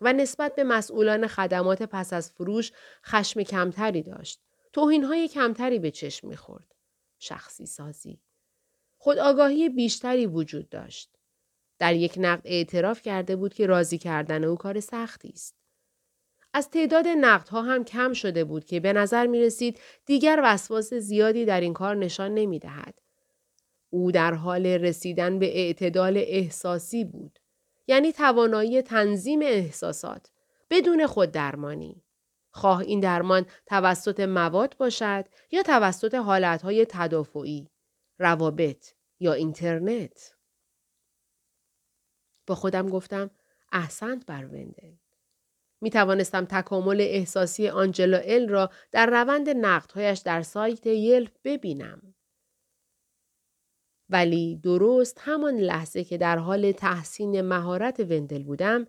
و 0.00 0.12
نسبت 0.12 0.54
به 0.54 0.64
مسئولان 0.64 1.26
خدمات 1.26 1.82
پس 1.82 2.12
از 2.12 2.30
فروش 2.30 2.72
خشم 3.06 3.42
کمتری 3.42 4.02
داشت. 4.02 4.47
توهین 4.78 5.04
های 5.04 5.28
کمتری 5.28 5.78
به 5.78 5.90
چشم 5.90 6.28
می‌خورد. 6.28 6.74
شخصی 7.18 7.66
سازی. 7.66 8.20
خود 8.98 9.18
آگاهی 9.18 9.68
بیشتری 9.68 10.26
وجود 10.26 10.68
داشت. 10.68 11.10
در 11.78 11.94
یک 11.94 12.14
نقد 12.16 12.42
اعتراف 12.44 13.02
کرده 13.02 13.36
بود 13.36 13.54
که 13.54 13.66
راضی 13.66 13.98
کردن 13.98 14.44
او 14.44 14.56
کار 14.56 14.80
سختی 14.80 15.28
است. 15.28 15.54
از 16.54 16.70
تعداد 16.70 17.06
نقدها 17.06 17.62
هم 17.62 17.84
کم 17.84 18.12
شده 18.12 18.44
بود 18.44 18.64
که 18.64 18.80
به 18.80 18.92
نظر 18.92 19.26
می 19.26 19.40
رسید 19.40 19.80
دیگر 20.06 20.40
وسواس 20.44 20.94
زیادی 20.94 21.44
در 21.44 21.60
این 21.60 21.72
کار 21.72 21.96
نشان 21.96 22.34
نمی 22.34 22.58
دهد. 22.58 22.98
او 23.90 24.12
در 24.12 24.34
حال 24.34 24.66
رسیدن 24.66 25.38
به 25.38 25.58
اعتدال 25.58 26.16
احساسی 26.16 27.04
بود. 27.04 27.38
یعنی 27.86 28.12
توانایی 28.12 28.82
تنظیم 28.82 29.42
احساسات 29.42 30.30
بدون 30.70 31.06
خود 31.06 31.30
درمانی. 31.32 32.02
خواه 32.58 32.78
این 32.80 33.00
درمان 33.00 33.46
توسط 33.66 34.20
مواد 34.20 34.76
باشد 34.78 35.24
یا 35.50 35.62
توسط 35.62 36.14
حالتهای 36.14 36.86
تدافعی، 36.88 37.68
روابط 38.18 38.86
یا 39.20 39.32
اینترنت. 39.32 40.34
با 42.46 42.54
خودم 42.54 42.88
گفتم 42.88 43.30
احسنت 43.72 44.26
بر 44.26 44.44
وندل. 44.44 44.92
می 45.80 45.90
توانستم 45.90 46.44
تکامل 46.44 47.00
احساسی 47.00 47.68
آنجلا 47.68 48.18
ال 48.18 48.48
را 48.48 48.70
در 48.92 49.06
روند 49.06 49.48
نقدهایش 49.50 50.18
در 50.18 50.42
سایت 50.42 50.86
یلپ 50.86 51.32
ببینم. 51.44 52.14
ولی 54.10 54.56
درست 54.56 55.18
همان 55.20 55.54
لحظه 55.54 56.04
که 56.04 56.18
در 56.18 56.38
حال 56.38 56.72
تحسین 56.72 57.40
مهارت 57.40 58.00
وندل 58.00 58.42
بودم 58.42 58.86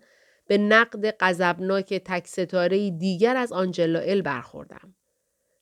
به 0.50 0.58
نقد 0.58 1.16
غضبناک 1.20 1.94
تک 1.94 2.26
ستاره 2.26 2.90
دیگر 2.90 3.36
از 3.36 3.52
آنجلا 3.52 3.98
ال 3.98 4.22
برخوردم. 4.22 4.94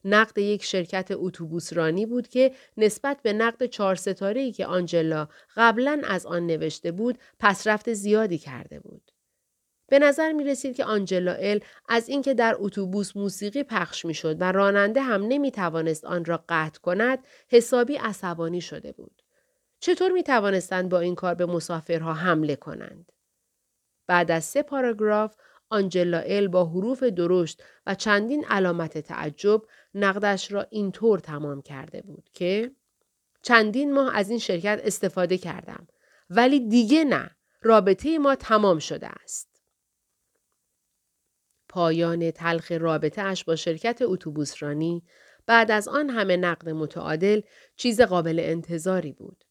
نقد 0.05 0.38
یک 0.38 0.64
شرکت 0.64 1.09
اتوبوسرانی 1.11 2.07
بود 2.07 2.29
که 2.29 2.53
نسبت 2.77 3.22
به 3.22 3.33
نقد 3.33 3.66
چهار 3.66 3.94
ستاره 3.94 4.53
که 4.53 4.66
آنجلا 4.66 5.29
قبلا 5.57 6.03
از 6.05 6.27
آن 6.27 6.46
نوشته 6.46 6.92
بود 6.92 7.18
پسرفت 7.38 7.92
زیادی 7.92 8.38
کرده 8.38 8.81
بود. 8.81 9.11
به 9.88 9.98
نظر 9.98 10.33
می 10.33 10.44
رسید 10.44 10.77
که 10.77 10.85
آنجلا 10.85 11.33
ال 11.33 11.61
از 11.88 12.09
اینکه 12.09 12.35
در 12.35 12.57
اتوبوس 12.59 13.16
موسیقی 13.16 13.62
پخش 13.62 14.05
می 14.05 14.14
شد 14.14 14.37
و 14.40 14.53
راننده 14.53 15.01
هم 15.01 15.22
نمی 15.22 15.51
توانست 15.51 16.05
آن 16.05 16.24
را 16.24 16.44
قطع 16.48 16.81
کند 16.81 17.18
حسابی 17.48 17.96
عصبانی 17.96 18.61
شده 18.61 18.92
بود. 18.92 19.22
چطور 19.81 20.12
می 20.12 20.22
توانستند 20.22 20.88
با 20.88 21.01
این 21.01 21.14
کار 21.14 21.35
به 21.35 21.46
مسافرها 21.46 22.14
حمله 22.14 22.57
کنند؟ 22.57 23.12
بعد 24.09 24.31
از 24.31 24.44
سه 24.44 24.62
پاراگراف 24.62 25.37
آنجلا 25.71 26.18
ال 26.18 26.49
با 26.49 26.64
حروف 26.64 27.03
درشت 27.03 27.62
و 27.87 27.94
چندین 27.94 28.44
علامت 28.44 28.99
تعجب 28.99 29.62
نقدش 29.94 30.53
را 30.53 30.66
اینطور 30.71 31.18
تمام 31.18 31.62
کرده 31.62 32.03
بود 32.03 32.29
که 32.33 32.71
چندین 33.42 33.94
ماه 33.94 34.16
از 34.16 34.31
این 34.31 34.38
شرکت 34.38 34.81
استفاده 34.85 35.38
کردم 35.38 35.88
ولی 36.31 36.68
دیگه 36.68 37.05
نه 37.05 37.37
رابطه 37.62 38.18
ما 38.18 38.35
تمام 38.35 38.79
شده 38.79 39.09
است. 39.09 39.49
پایان 41.68 42.31
تلخ 42.31 42.73
رابطه 42.73 43.23
اش 43.23 43.44
با 43.44 43.57
شرکت 43.57 43.99
اتوبوسرانی 44.03 45.03
بعد 45.47 45.71
از 45.71 45.88
آن 45.88 46.11
همه 46.11 46.37
نقد 46.37 46.68
متعادل 46.68 47.40
چیز 47.77 48.01
قابل 48.01 48.40
انتظاری 48.40 49.12
بود. 49.12 49.44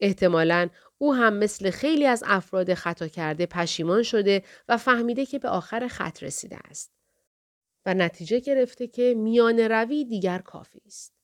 احتمالا 0.00 0.68
او 0.98 1.14
هم 1.14 1.34
مثل 1.34 1.70
خیلی 1.70 2.06
از 2.06 2.22
افراد 2.26 2.74
خطا 2.74 3.08
کرده 3.08 3.46
پشیمان 3.46 4.02
شده 4.02 4.42
و 4.68 4.76
فهمیده 4.76 5.26
که 5.26 5.38
به 5.38 5.48
آخر 5.48 5.88
خط 5.88 6.22
رسیده 6.22 6.58
است. 6.70 6.92
و 7.86 7.94
نتیجه 7.94 8.40
گرفته 8.40 8.86
که 8.86 9.14
میان 9.16 9.58
روی 9.58 10.04
دیگر 10.04 10.38
کافی 10.38 10.82
است. 10.86 11.14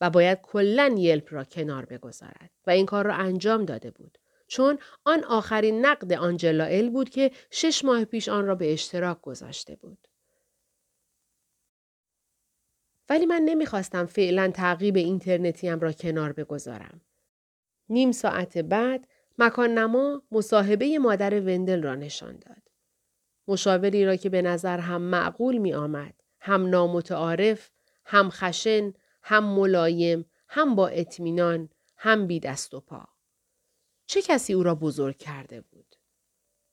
و 0.00 0.10
باید 0.10 0.38
کلا 0.42 0.94
یلپ 0.98 1.34
را 1.34 1.44
کنار 1.44 1.84
بگذارد 1.84 2.50
و 2.66 2.70
این 2.70 2.86
کار 2.86 3.06
را 3.06 3.14
انجام 3.14 3.64
داده 3.64 3.90
بود. 3.90 4.18
چون 4.46 4.78
آن 5.04 5.24
آخرین 5.24 5.86
نقد 5.86 6.12
آنجلا 6.12 6.64
ال 6.64 6.90
بود 6.90 7.10
که 7.10 7.30
شش 7.50 7.84
ماه 7.84 8.04
پیش 8.04 8.28
آن 8.28 8.46
را 8.46 8.54
به 8.54 8.72
اشتراک 8.72 9.20
گذاشته 9.20 9.76
بود. 9.76 10.08
ولی 13.08 13.26
من 13.26 13.42
نمی‌خواستم 13.44 14.06
فعلا 14.06 14.50
تعقیب 14.50 14.96
اینترنتیم 14.96 15.80
را 15.80 15.92
کنار 15.92 16.32
بگذارم. 16.32 17.00
نیم 17.88 18.12
ساعت 18.12 18.58
بعد 18.58 19.08
مکان 19.38 19.78
نما 19.78 20.22
مصاحبه 20.30 20.98
مادر 20.98 21.40
وندل 21.40 21.82
را 21.82 21.94
نشان 21.94 22.38
داد. 22.38 22.62
مشاوری 23.48 24.04
را 24.04 24.16
که 24.16 24.28
به 24.28 24.42
نظر 24.42 24.78
هم 24.78 25.02
معقول 25.02 25.58
می 25.58 25.74
آمد، 25.74 26.14
هم 26.40 26.66
نامتعارف، 26.66 27.70
هم 28.04 28.30
خشن، 28.30 28.92
هم 29.22 29.44
ملایم، 29.44 30.26
هم 30.48 30.74
با 30.74 30.88
اطمینان، 30.88 31.68
هم 31.96 32.26
بی 32.26 32.40
دست 32.40 32.74
و 32.74 32.80
پا. 32.80 33.08
چه 34.06 34.22
کسی 34.22 34.52
او 34.52 34.62
را 34.62 34.74
بزرگ 34.74 35.16
کرده 35.16 35.60
بود؟ 35.60 35.96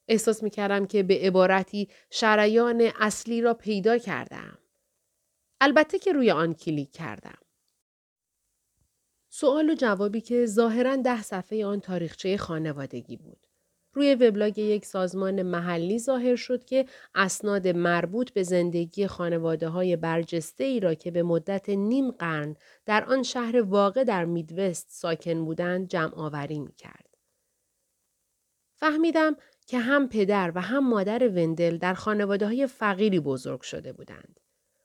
احساس 0.08 0.44
می 0.44 0.50
کردم 0.50 0.86
که 0.86 1.04
به 1.04 1.20
عبارتی 1.20 1.90
شریان 2.10 2.92
اصلی 3.00 3.42
را 3.42 3.54
پیدا 3.54 3.98
کردم. 3.98 4.58
البته 5.62 6.00
که 6.00 6.14
روی 6.14 6.32
آن 6.32 6.54
کلیک 6.54 6.92
کردم. 6.92 7.41
سوال 9.34 9.70
و 9.70 9.76
جوابی 9.76 10.22
که 10.22 10.46
ظاهرا 10.46 10.96
ده 10.96 11.22
صفحه 11.22 11.66
آن 11.66 11.80
تاریخچه 11.80 12.38
خانوادگی 12.38 13.18
بود. 13.18 13.48
روی 13.94 14.16
وبلاگ 14.16 14.58
یک 14.58 14.86
سازمان 14.86 15.42
محلی 15.42 16.00
ظاهر 16.00 16.36
شد 16.36 16.64
که 16.64 16.86
اسناد 17.16 17.68
مربوط 17.68 18.32
به 18.32 18.44
زندگی 18.44 19.08
خانواده 19.08 19.68
های 19.68 19.96
برجسته 19.96 20.64
ای 20.64 20.80
را 20.80 20.94
که 20.94 21.12
به 21.12 21.24
مدت 21.24 21.70
نیم 21.70 22.12
قرن 22.12 22.56
در 22.86 23.06
آن 23.06 23.24
شهر 23.24 23.62
واقع 23.62 24.04
در 24.04 24.26
میدوست 24.26 24.88
ساکن 24.90 25.46
بودند 25.46 25.88
جمع 25.88 26.16
آوری 26.16 26.60
می 26.60 26.74
کرد. 26.74 27.18
فهمیدم 28.76 29.36
که 29.68 29.80
هم 29.80 30.10
پدر 30.10 30.52
و 30.56 30.62
هم 30.62 30.90
مادر 30.90 31.28
وندل 31.28 31.78
در 31.78 31.94
خانواده 31.94 32.46
های 32.46 32.68
فقیری 32.68 33.20
بزرگ 33.20 33.62
شده 33.62 33.94
بودند. 33.94 34.40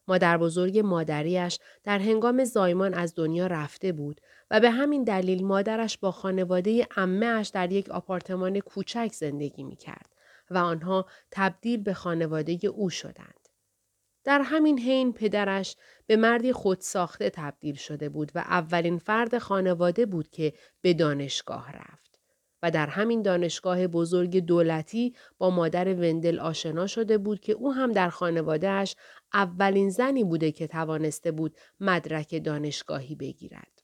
مادر 0.08 0.36
بزرگ 0.36 0.78
مادریش 0.78 1.58
در 1.84 1.98
هنگام 1.98 2.44
زایمان 2.44 2.94
از 2.94 3.14
دنیا 3.16 3.46
رفته 3.46 3.92
بود 3.92 4.20
و 4.50 4.60
به 4.60 4.70
همین 4.70 5.04
دلیل 5.04 5.44
مادرش 5.44 5.98
با 5.98 6.10
خانواده 6.10 6.86
امهش 6.96 7.48
در 7.48 7.72
یک 7.72 7.90
آپارتمان 7.90 8.60
کوچک 8.60 9.10
زندگی 9.12 9.62
می 9.62 9.76
کرد 9.76 10.16
و 10.50 10.58
آنها 10.58 11.06
تبدیل 11.30 11.82
به 11.82 11.94
خانواده 11.94 12.58
او 12.66 12.90
شدند. 12.90 13.48
در 14.24 14.40
همین 14.40 14.78
حین 14.78 15.12
پدرش 15.12 15.76
به 16.06 16.16
مردی 16.16 16.52
خود 16.52 16.80
ساخته 16.80 17.30
تبدیل 17.30 17.74
شده 17.74 18.08
بود 18.08 18.32
و 18.34 18.38
اولین 18.38 18.98
فرد 18.98 19.38
خانواده 19.38 20.06
بود 20.06 20.28
که 20.28 20.52
به 20.80 20.94
دانشگاه 20.94 21.72
رفت. 21.72 22.06
و 22.62 22.70
در 22.70 22.86
همین 22.86 23.22
دانشگاه 23.22 23.86
بزرگ 23.86 24.38
دولتی 24.38 25.14
با 25.38 25.50
مادر 25.50 25.94
وندل 25.94 26.40
آشنا 26.40 26.86
شده 26.86 27.18
بود 27.18 27.40
که 27.40 27.52
او 27.52 27.72
هم 27.72 27.92
در 27.92 28.08
خانوادهش 28.08 28.96
اولین 29.36 29.90
زنی 29.90 30.24
بوده 30.24 30.52
که 30.52 30.66
توانسته 30.66 31.30
بود 31.30 31.56
مدرک 31.80 32.44
دانشگاهی 32.44 33.14
بگیرد. 33.14 33.82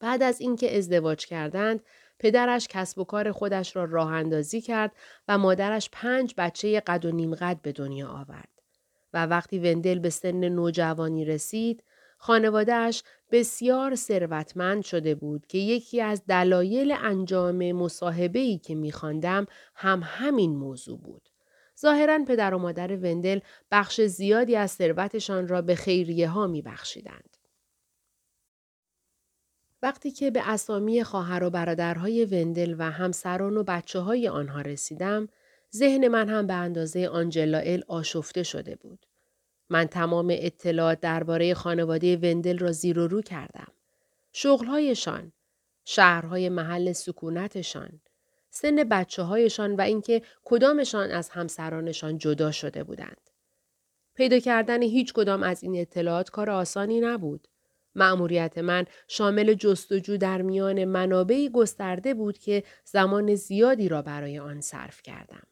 بعد 0.00 0.22
از 0.22 0.40
اینکه 0.40 0.78
ازدواج 0.78 1.26
کردند، 1.26 1.80
پدرش 2.18 2.68
کسب 2.68 2.98
و 2.98 3.04
کار 3.04 3.32
خودش 3.32 3.76
را 3.76 3.84
راه 3.84 4.12
اندازی 4.12 4.60
کرد 4.60 4.92
و 5.28 5.38
مادرش 5.38 5.88
پنج 5.92 6.34
بچه 6.38 6.80
قد 6.80 7.04
و 7.04 7.10
نیم 7.10 7.34
قد 7.34 7.62
به 7.62 7.72
دنیا 7.72 8.08
آورد. 8.08 8.48
و 9.12 9.26
وقتی 9.26 9.58
وندل 9.58 9.98
به 9.98 10.10
سن 10.10 10.48
نوجوانی 10.48 11.24
رسید، 11.24 11.84
خانوادهش 12.18 13.02
بسیار 13.30 13.94
ثروتمند 13.94 14.82
شده 14.82 15.14
بود 15.14 15.46
که 15.46 15.58
یکی 15.58 16.00
از 16.00 16.26
دلایل 16.26 16.94
انجام 16.98 17.72
مصاحبه‌ای 17.72 18.58
که 18.58 18.74
میخواندم 18.74 19.46
هم 19.74 20.02
همین 20.04 20.56
موضوع 20.56 20.98
بود. 20.98 21.28
ظاهرا 21.80 22.24
پدر 22.28 22.54
و 22.54 22.58
مادر 22.58 22.96
وندل 22.96 23.40
بخش 23.70 24.00
زیادی 24.00 24.56
از 24.56 24.70
ثروتشان 24.70 25.48
را 25.48 25.62
به 25.62 25.74
خیریه 25.74 26.28
ها 26.28 26.46
می 26.46 26.62
بخشیدند. 26.62 27.36
وقتی 29.82 30.10
که 30.10 30.30
به 30.30 30.50
اسامی 30.50 31.04
خواهر 31.04 31.44
و 31.44 31.50
برادرهای 31.50 32.24
وندل 32.24 32.74
و 32.78 32.90
همسران 32.90 33.56
و 33.56 33.62
بچه 33.62 33.98
های 33.98 34.28
آنها 34.28 34.60
رسیدم، 34.60 35.28
ذهن 35.76 36.08
من 36.08 36.28
هم 36.28 36.46
به 36.46 36.54
اندازه 36.54 37.08
آنجلا 37.08 37.58
ال 37.58 37.84
آشفته 37.88 38.42
شده 38.42 38.76
بود. 38.76 39.06
من 39.70 39.86
تمام 39.86 40.28
اطلاعات 40.30 41.00
درباره 41.00 41.54
خانواده 41.54 42.16
وندل 42.16 42.58
را 42.58 42.72
زیر 42.72 42.98
و 42.98 43.08
رو 43.08 43.22
کردم. 43.22 43.72
شغلهایشان، 44.32 45.32
شهرهای 45.84 46.48
محل 46.48 46.92
سکونتشان، 46.92 48.00
سن 48.50 48.76
بچه 48.76 49.22
هایشان 49.22 49.76
و 49.76 49.80
اینکه 49.80 50.22
کدامشان 50.44 51.10
از 51.10 51.28
همسرانشان 51.28 52.18
جدا 52.18 52.50
شده 52.50 52.84
بودند. 52.84 53.30
پیدا 54.14 54.38
کردن 54.38 54.82
هیچ 54.82 55.12
کدام 55.12 55.42
از 55.42 55.62
این 55.62 55.80
اطلاعات 55.80 56.30
کار 56.30 56.50
آسانی 56.50 57.00
نبود. 57.00 57.48
مأموریت 57.94 58.58
من 58.58 58.86
شامل 59.08 59.54
جستجو 59.54 60.16
در 60.16 60.42
میان 60.42 60.84
منابعی 60.84 61.48
گسترده 61.48 62.14
بود 62.14 62.38
که 62.38 62.62
زمان 62.84 63.34
زیادی 63.34 63.88
را 63.88 64.02
برای 64.02 64.38
آن 64.38 64.60
صرف 64.60 65.02
کردم. 65.02 65.42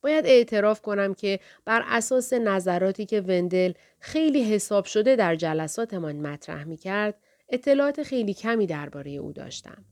باید 0.00 0.26
اعتراف 0.26 0.80
کنم 0.80 1.14
که 1.14 1.40
بر 1.64 1.82
اساس 1.86 2.32
نظراتی 2.32 3.06
که 3.06 3.20
وندل 3.20 3.72
خیلی 4.00 4.42
حساب 4.42 4.84
شده 4.84 5.16
در 5.16 5.36
جلساتمان 5.36 6.16
مطرح 6.16 6.64
می 6.64 6.76
کرد، 6.76 7.14
اطلاعات 7.48 8.02
خیلی 8.02 8.34
کمی 8.34 8.66
درباره 8.66 9.10
او 9.10 9.32
داشتم. 9.32 9.84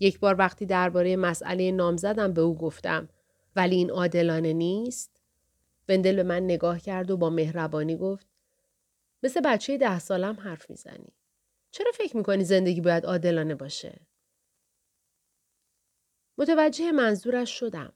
یک 0.00 0.20
بار 0.20 0.36
وقتی 0.38 0.66
درباره 0.66 1.16
مسئله 1.16 1.72
نامزدم 1.72 2.32
به 2.32 2.40
او 2.40 2.58
گفتم 2.58 3.08
ولی 3.56 3.76
این 3.76 3.90
عادلانه 3.90 4.52
نیست؟ 4.52 5.22
وندل 5.88 6.16
به 6.16 6.22
من 6.22 6.44
نگاه 6.44 6.80
کرد 6.80 7.10
و 7.10 7.16
با 7.16 7.30
مهربانی 7.30 7.96
گفت 7.96 8.26
مثل 9.22 9.40
بچه 9.40 9.78
ده 9.78 9.98
سالم 9.98 10.40
حرف 10.40 10.70
می‌زنی. 10.70 11.12
چرا 11.70 11.92
فکر 11.94 12.16
می‌کنی 12.16 12.44
زندگی 12.44 12.80
باید 12.80 13.06
عادلانه 13.06 13.54
باشه؟ 13.54 14.00
متوجه 16.38 16.92
منظورش 16.92 17.58
شدم. 17.58 17.92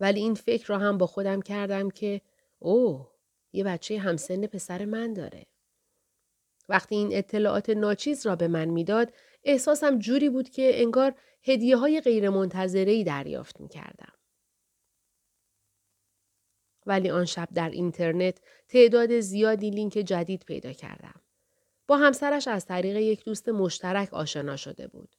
ولی 0.00 0.20
این 0.20 0.34
فکر 0.34 0.66
را 0.66 0.78
هم 0.78 0.98
با 0.98 1.06
خودم 1.06 1.42
کردم 1.42 1.90
که 1.90 2.20
اوه 2.58 3.12
یه 3.52 3.64
بچه 3.64 3.98
همسن 3.98 4.46
پسر 4.46 4.84
من 4.84 5.12
داره. 5.12 5.46
وقتی 6.68 6.94
این 6.94 7.08
اطلاعات 7.12 7.70
ناچیز 7.70 8.26
را 8.26 8.36
به 8.36 8.48
من 8.48 8.64
می‌داد 8.64 9.12
احساسم 9.44 9.98
جوری 9.98 10.28
بود 10.30 10.50
که 10.50 10.80
انگار 10.82 11.14
هدیه 11.42 11.76
های 11.76 12.00
غیر 12.00 12.30
منتظری 12.30 13.04
دریافت 13.04 13.60
می 13.60 13.68
کردم. 13.68 14.12
ولی 16.86 17.10
آن 17.10 17.24
شب 17.24 17.48
در 17.54 17.70
اینترنت 17.70 18.40
تعداد 18.68 19.20
زیادی 19.20 19.70
لینک 19.70 19.92
جدید 19.92 20.44
پیدا 20.44 20.72
کردم. 20.72 21.20
با 21.86 21.96
همسرش 21.96 22.48
از 22.48 22.66
طریق 22.66 22.96
یک 22.96 23.24
دوست 23.24 23.48
مشترک 23.48 24.14
آشنا 24.14 24.56
شده 24.56 24.88
بود. 24.88 25.16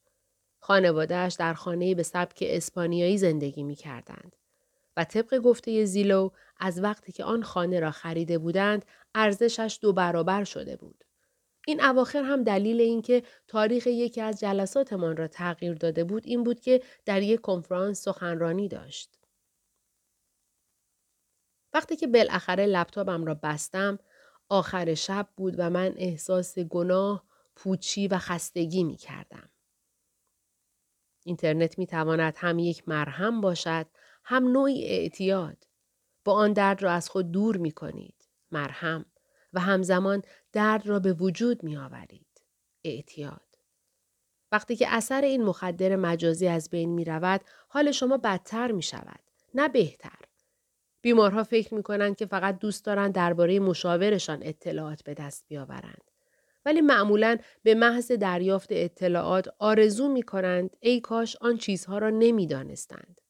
خانوادهش 0.60 1.34
در 1.34 1.54
خانه 1.54 1.96
به 1.96 2.04
سبک 2.04 2.44
اسپانیایی 2.48 3.18
زندگی 3.18 3.64
می 3.64 3.76
کردند. 3.76 4.36
و 4.98 5.04
طبق 5.04 5.38
گفته 5.38 5.86
زیلو 5.86 6.30
از 6.60 6.84
وقتی 6.84 7.12
که 7.12 7.24
آن 7.24 7.44
خانه 7.44 7.80
را 7.80 7.92
خریده 7.92 8.38
بودند 8.38 8.86
ارزشش 9.16 9.80
دو 9.82 9.94
برابر 9.94 10.44
شده 10.44 10.76
بود. 10.76 11.04
این 11.68 11.84
اواخر 11.84 12.24
هم 12.24 12.44
دلیل 12.44 12.82
اینکه 12.82 13.24
تاریخ 13.48 13.88
یکی 13.88 14.22
از 14.22 14.40
جلساتمان 14.40 15.18
را 15.18 15.28
تغییر 15.28 15.74
داده 15.74 16.04
بود 16.04 16.24
این 16.26 16.44
بود 16.44 16.60
که 16.60 16.82
در 17.06 17.22
یک 17.22 17.42
کنفرانس 17.42 18.02
سخنرانی 18.02 18.68
داشت. 18.68 19.20
وقتی 21.74 21.96
که 21.96 22.08
بالاخره 22.08 22.66
لپتاپم 22.66 23.26
را 23.26 23.34
بستم 23.44 24.00
آخر 24.50 24.94
شب 24.94 25.30
بود 25.38 25.56
و 25.58 25.70
من 25.70 25.94
احساس 25.98 26.60
گناه، 26.60 27.24
پوچی 27.56 28.08
و 28.08 28.18
خستگی 28.18 28.84
می 28.84 28.96
کردم. 28.96 29.50
اینترنت 31.26 31.80
می 31.80 31.88
تواند 31.88 32.34
هم 32.38 32.60
یک 32.60 32.90
مرهم 32.90 33.42
باشد 33.42 33.86
هم 34.24 34.48
نوعی 34.48 34.86
اعتیاد. 34.86 35.68
با 36.26 36.34
آن 36.34 36.54
درد 36.54 36.84
را 36.84 36.92
از 36.92 37.10
خود 37.10 37.32
دور 37.32 37.58
می 37.58 37.72
کنید. 37.72 38.28
مرهم 38.52 39.06
و 39.54 39.60
همزمان 39.60 40.22
درد 40.52 40.88
را 40.88 41.00
به 41.00 41.14
وجود 41.14 41.64
می 41.64 41.78
آورید. 41.78 42.42
اعتیاد. 42.84 43.42
وقتی 44.52 44.76
که 44.76 44.88
اثر 44.90 45.22
این 45.22 45.44
مخدر 45.44 45.96
مجازی 45.96 46.48
از 46.48 46.70
بین 46.70 46.90
می 46.90 47.06
رود، 47.06 47.42
حال 47.68 47.92
شما 47.92 48.18
بدتر 48.18 48.72
می 48.72 48.84
شود. 48.84 49.20
نه 49.56 49.70
بهتر. 49.70 50.20
بیمارها 51.02 51.44
فکر 51.44 51.74
می 51.74 51.84
کنند 51.84 52.16
که 52.16 52.26
فقط 52.26 52.60
دوست 52.60 52.86
دارند 52.86 53.14
درباره 53.14 53.60
مشاورشان 53.60 54.40
اطلاعات 54.44 55.04
به 55.04 55.14
دست 55.14 55.46
بیاورند. 55.48 56.12
ولی 56.66 56.82
معمولا 56.82 57.38
به 57.64 57.76
محض 57.76 58.12
دریافت 58.12 58.68
اطلاعات 58.72 59.48
آرزو 59.60 60.08
می 60.08 60.24
کنند 60.24 60.76
ای 60.80 61.02
کاش 61.02 61.36
آن 61.42 61.58
چیزها 61.58 61.98
را 61.98 62.10
نمی 62.10 62.48
دانستند. 62.48 63.22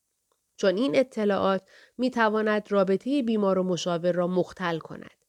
چون 0.55 0.77
این 0.77 0.95
اطلاعات 0.95 1.61
می 1.97 2.11
تواند 2.11 2.71
رابطه 2.71 3.23
بیمار 3.23 3.57
و 3.59 3.63
مشاور 3.63 4.11
را 4.11 4.27
مختل 4.27 4.79
کند 4.79 5.22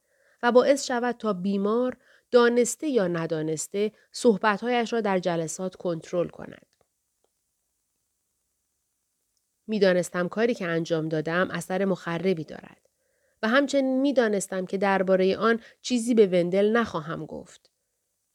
و 0.45 0.53
باعث 0.53 0.87
شود 0.87 1.15
تا 1.15 1.33
بیمار 1.33 1.97
دانسته 2.31 2.89
یا 2.89 3.09
ندانسته 3.09 3.93
صحبتهایش 4.13 4.93
را 4.93 5.01
در 5.01 5.19
جلسات 5.19 5.75
کنترل 5.75 6.29
کند. 6.29 6.67
می‌دانستم 9.67 10.29
کاری 10.29 10.55
که 10.55 10.67
انجام 10.67 11.09
دادم 11.09 11.51
اثر 11.51 11.85
مخربی 11.85 12.45
دارد 12.45 12.89
و 13.43 13.49
همچنین 13.49 14.01
می‌دانستم 14.01 14.67
که 14.67 14.79
درباره 14.79 15.37
آن 15.37 15.61
چیزی 15.83 16.15
به 16.15 16.27
وندل 16.27 16.73
نخواهم 16.73 17.27
گفت. 17.27 17.71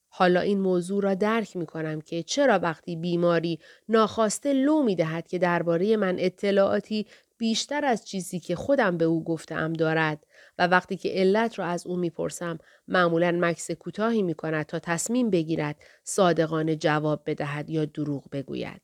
حالا 0.08 0.39
این 0.39 0.60
موضوع 0.60 1.04
را 1.04 1.13
درک 1.13 1.56
می 1.56 1.65
کنم 1.65 2.02
که 2.02 2.24
چرا 2.24 2.60
وقتی 2.60 2.95
بیماری 2.95 3.60
ناخواسته 3.89 4.54
لو 4.54 4.84
می 4.84 4.95
دهد 4.95 5.28
که 5.28 5.39
درباره 5.39 5.98
من 5.98 6.15
اطلاعاتی 6.19 7.08
بیشتر 7.38 7.86
از 7.86 8.08
چیزی 8.08 8.39
که 8.39 8.56
خودم 8.56 8.98
به 8.98 9.06
او 9.06 9.24
گفتم 9.24 9.74
دارد 9.74 10.26
و 10.60 10.67
وقتی 10.67 10.98
که 10.98 11.10
علت 11.10 11.60
را 11.60 11.65
از 11.65 11.88
او 11.88 11.95
می‌پرسم 11.98 12.58
معمولا 12.88 13.32
مکس 13.32 13.72
کوتاهی 13.72 14.24
می 14.24 14.34
کند 14.34 14.65
تا 14.65 14.80
تصمیم 14.80 15.30
بگیرد 15.30 15.76
صادقانه 16.04 16.76
جواب 16.76 17.22
بدهد 17.26 17.69
یا 17.69 17.86
دروغ 17.86 18.30
بگوید. 18.32 18.82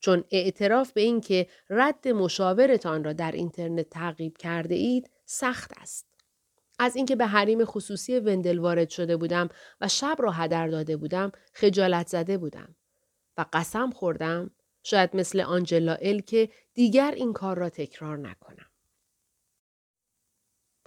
چون 0.00 0.24
اعتراف 0.30 0.92
به 0.92 1.00
این 1.00 1.20
که 1.20 1.46
رد 1.70 2.08
مشاورتان 2.08 3.04
را 3.04 3.12
در 3.12 3.32
اینترنت 3.32 3.90
تعقیب 3.90 4.36
کرده 4.36 4.74
اید 4.74 5.10
سخت 5.24 5.72
است. 5.80 6.06
از 6.78 6.96
اینکه 6.96 7.16
به 7.16 7.26
حریم 7.26 7.64
خصوصی 7.64 8.18
وندل 8.18 8.58
وارد 8.58 8.90
شده 8.90 9.16
بودم 9.16 9.48
و 9.80 9.88
شب 9.88 10.16
را 10.18 10.30
هدر 10.30 10.68
داده 10.68 10.96
بودم 10.96 11.32
خجالت 11.52 12.08
زده 12.08 12.38
بودم 12.38 12.76
و 13.36 13.44
قسم 13.52 13.90
خوردم 13.90 14.50
شاید 14.82 15.16
مثل 15.16 15.40
آنجلا 15.40 15.94
ال 15.94 16.20
که 16.20 16.48
دیگر 16.74 17.12
این 17.16 17.32
کار 17.32 17.58
را 17.58 17.68
تکرار 17.70 18.18
نکنم. 18.18 18.65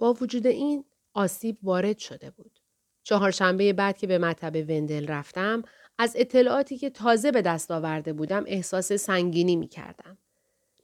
با 0.00 0.12
وجود 0.12 0.46
این 0.46 0.84
آسیب 1.14 1.58
وارد 1.62 1.98
شده 1.98 2.30
بود. 2.30 2.60
چهارشنبه 3.02 3.72
بعد 3.72 3.98
که 3.98 4.06
به 4.06 4.18
مطب 4.18 4.56
وندل 4.56 5.06
رفتم 5.06 5.62
از 5.98 6.16
اطلاعاتی 6.18 6.78
که 6.78 6.90
تازه 6.90 7.32
به 7.32 7.42
دست 7.42 7.70
آورده 7.70 8.12
بودم 8.12 8.44
احساس 8.46 8.92
سنگینی 8.92 9.56
می 9.56 9.68
کردم. 9.68 10.18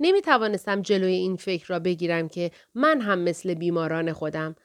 نمی 0.01 0.23
توانستم 0.23 0.83
جلوی 0.83 1.13
این 1.13 1.37
فکر 1.37 1.67
را 1.69 1.79
بگیرم 1.79 2.29
که 2.29 2.51
من 2.75 3.01
هم 3.01 3.19
مثل 3.19 3.55
بیماران 3.55 4.13
خودم 4.13 4.57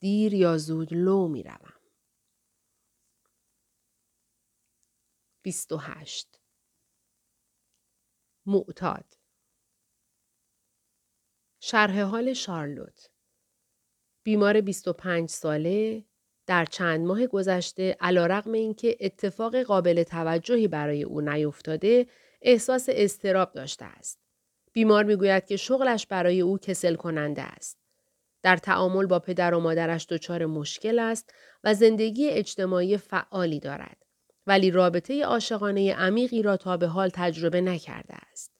دیر 0.00 0.34
یا 0.34 0.58
زود 0.58 0.94
لو 0.94 1.28
می 1.28 1.42
روم. 1.42 1.74
28 5.42 6.40
معتاد 8.46 9.04
شرح 11.60 12.00
حال 12.00 12.32
شارلوت 12.32 13.10
بیمار 14.30 14.60
25 14.60 15.28
ساله 15.28 16.04
در 16.46 16.64
چند 16.64 17.06
ماه 17.06 17.26
گذشته 17.26 17.96
علیرغم 18.00 18.52
اینکه 18.52 18.96
اتفاق 19.00 19.62
قابل 19.62 20.02
توجهی 20.02 20.68
برای 20.68 21.02
او 21.02 21.20
نیفتاده 21.20 22.06
احساس 22.42 22.88
استراب 22.92 23.52
داشته 23.52 23.84
است. 23.84 24.18
بیمار 24.72 25.04
می‌گوید 25.04 25.46
که 25.46 25.56
شغلش 25.56 26.06
برای 26.06 26.40
او 26.40 26.58
کسل 26.58 26.94
کننده 26.94 27.42
است. 27.42 27.78
در 28.42 28.56
تعامل 28.56 29.06
با 29.06 29.18
پدر 29.18 29.54
و 29.54 29.60
مادرش 29.60 30.06
دچار 30.10 30.46
مشکل 30.46 30.98
است 30.98 31.34
و 31.64 31.74
زندگی 31.74 32.28
اجتماعی 32.28 32.96
فعالی 32.96 33.60
دارد. 33.60 33.96
ولی 34.46 34.70
رابطه 34.70 35.24
عاشقانه 35.24 35.94
عمیقی 35.94 36.42
را 36.42 36.56
تا 36.56 36.76
به 36.76 36.86
حال 36.86 37.08
تجربه 37.08 37.60
نکرده 37.60 38.14
است. 38.32 38.52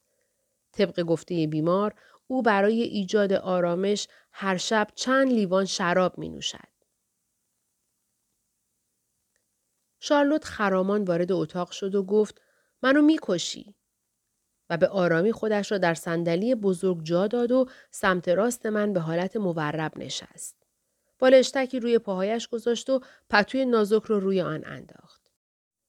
طبق 0.73 1.03
گفته 1.03 1.47
بیمار، 1.47 1.95
او 2.31 2.43
برای 2.43 2.83
ایجاد 2.83 3.33
آرامش 3.33 4.09
هر 4.33 4.57
شب 4.57 4.89
چند 4.95 5.33
لیوان 5.33 5.65
شراب 5.65 6.19
می 6.19 6.29
نوشد. 6.29 6.69
شارلوت 10.01 10.45
خرامان 10.45 11.05
وارد 11.05 11.33
اتاق 11.33 11.71
شد 11.71 11.95
و 11.95 12.03
گفت 12.03 12.41
منو 12.83 13.03
می‌کشی 13.03 13.75
و 14.71 14.77
به 14.77 14.89
آرامی 14.89 15.33
خودش 15.33 15.73
را 15.73 15.79
در 15.79 15.95
صندلی 15.95 16.55
بزرگ 16.55 17.03
جا 17.03 17.27
داد 17.27 17.53
و 17.53 17.67
سمت 17.91 18.29
راست 18.29 18.67
من 18.67 18.93
به 18.93 19.01
حالت 19.01 19.37
مورب 19.37 19.99
نشست. 19.99 20.57
بالشتکی 21.19 21.81
روی 21.81 21.99
پاهایش 21.99 22.49
گذاشت 22.49 22.91
و 22.91 23.01
پتوی 23.31 23.65
نازک 23.65 24.03
رو 24.03 24.21
روی 24.21 24.41
آن 24.41 24.63
انداخت. 24.67 25.31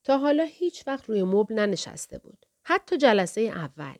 تا 0.03 0.17
حالا 0.17 0.43
هیچ 0.43 0.87
وقت 0.87 1.05
روی 1.09 1.23
مبل 1.23 1.55
ننشسته 1.55 2.17
بود. 2.17 2.45
حتی 2.63 2.97
جلسه 2.97 3.41
اول. 3.41 3.95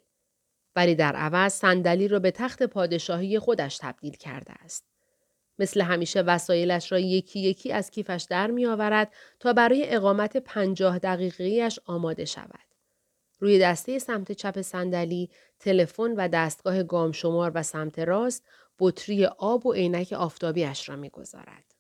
ولی 0.76 0.96
در 0.96 1.16
عوض 1.16 1.54
صندلی 1.54 2.08
را 2.08 2.20
به 2.20 2.32
تخت 2.32 2.64
پادشاهی 2.64 3.40
خودش 3.40 3.78
تبدیل 3.78 4.16
کرده 4.16 4.54
است. 4.54 4.86
مثل 5.60 5.82
همیشه 5.82 6.22
وسایلش 6.22 6.92
را 6.92 7.00
یکی 7.00 7.40
یکی 7.40 7.72
از 7.72 7.92
کیفش 7.92 8.26
در 8.30 8.52
می 8.52 8.66
آورد 8.66 9.14
تا 9.40 9.54
برای 9.54 9.96
اقامت 9.96 10.38
پنجاه 10.38 11.00
دقیقهیش 11.00 11.80
آماده 11.86 12.26
شود. 12.26 12.60
روی 13.40 13.60
دسته 13.60 14.00
سمت 14.00 14.32
چپ 14.32 14.62
صندلی 14.62 15.30
تلفن 15.60 16.12
و 16.12 16.28
دستگاه 16.28 16.84
گام 16.84 17.12
شمار 17.12 17.52
و 17.56 17.64
سمت 17.64 18.00
راست 18.00 18.44
بطری 18.80 19.26
آب 19.26 19.66
و 19.66 19.74
عینک 19.74 20.14
آفتابیش 20.14 20.90
را 20.90 20.96
می‌گذارد. 20.96 21.76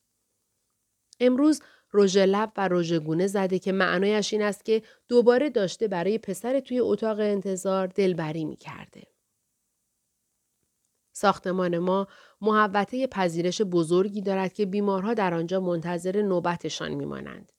امروز 1.19 1.61
رژ 1.93 2.17
لب 2.17 2.51
و 2.57 2.67
رژ 2.71 2.93
گونه 2.93 3.27
زده 3.27 3.59
که 3.59 3.71
معنایش 3.71 4.33
این 4.33 4.41
است 4.41 4.65
که 4.65 4.83
دوباره 5.09 5.49
داشته 5.49 5.87
برای 5.87 6.17
پسر 6.17 6.59
توی 6.59 6.79
اتاق 6.79 7.19
انتظار 7.19 7.87
دلبری 7.87 8.45
می 8.45 8.57
کرده. 8.57 9.03
ساختمان 11.13 11.77
ما 11.77 12.07
محوطه 12.41 13.07
پذیرش 13.07 13.61
بزرگی 13.61 14.21
دارد 14.21 14.53
که 14.53 14.65
بیمارها 14.65 15.13
در 15.13 15.33
آنجا 15.33 15.59
منتظر 15.59 16.21
نوبتشان 16.21 16.93
میمانند. 16.93 17.51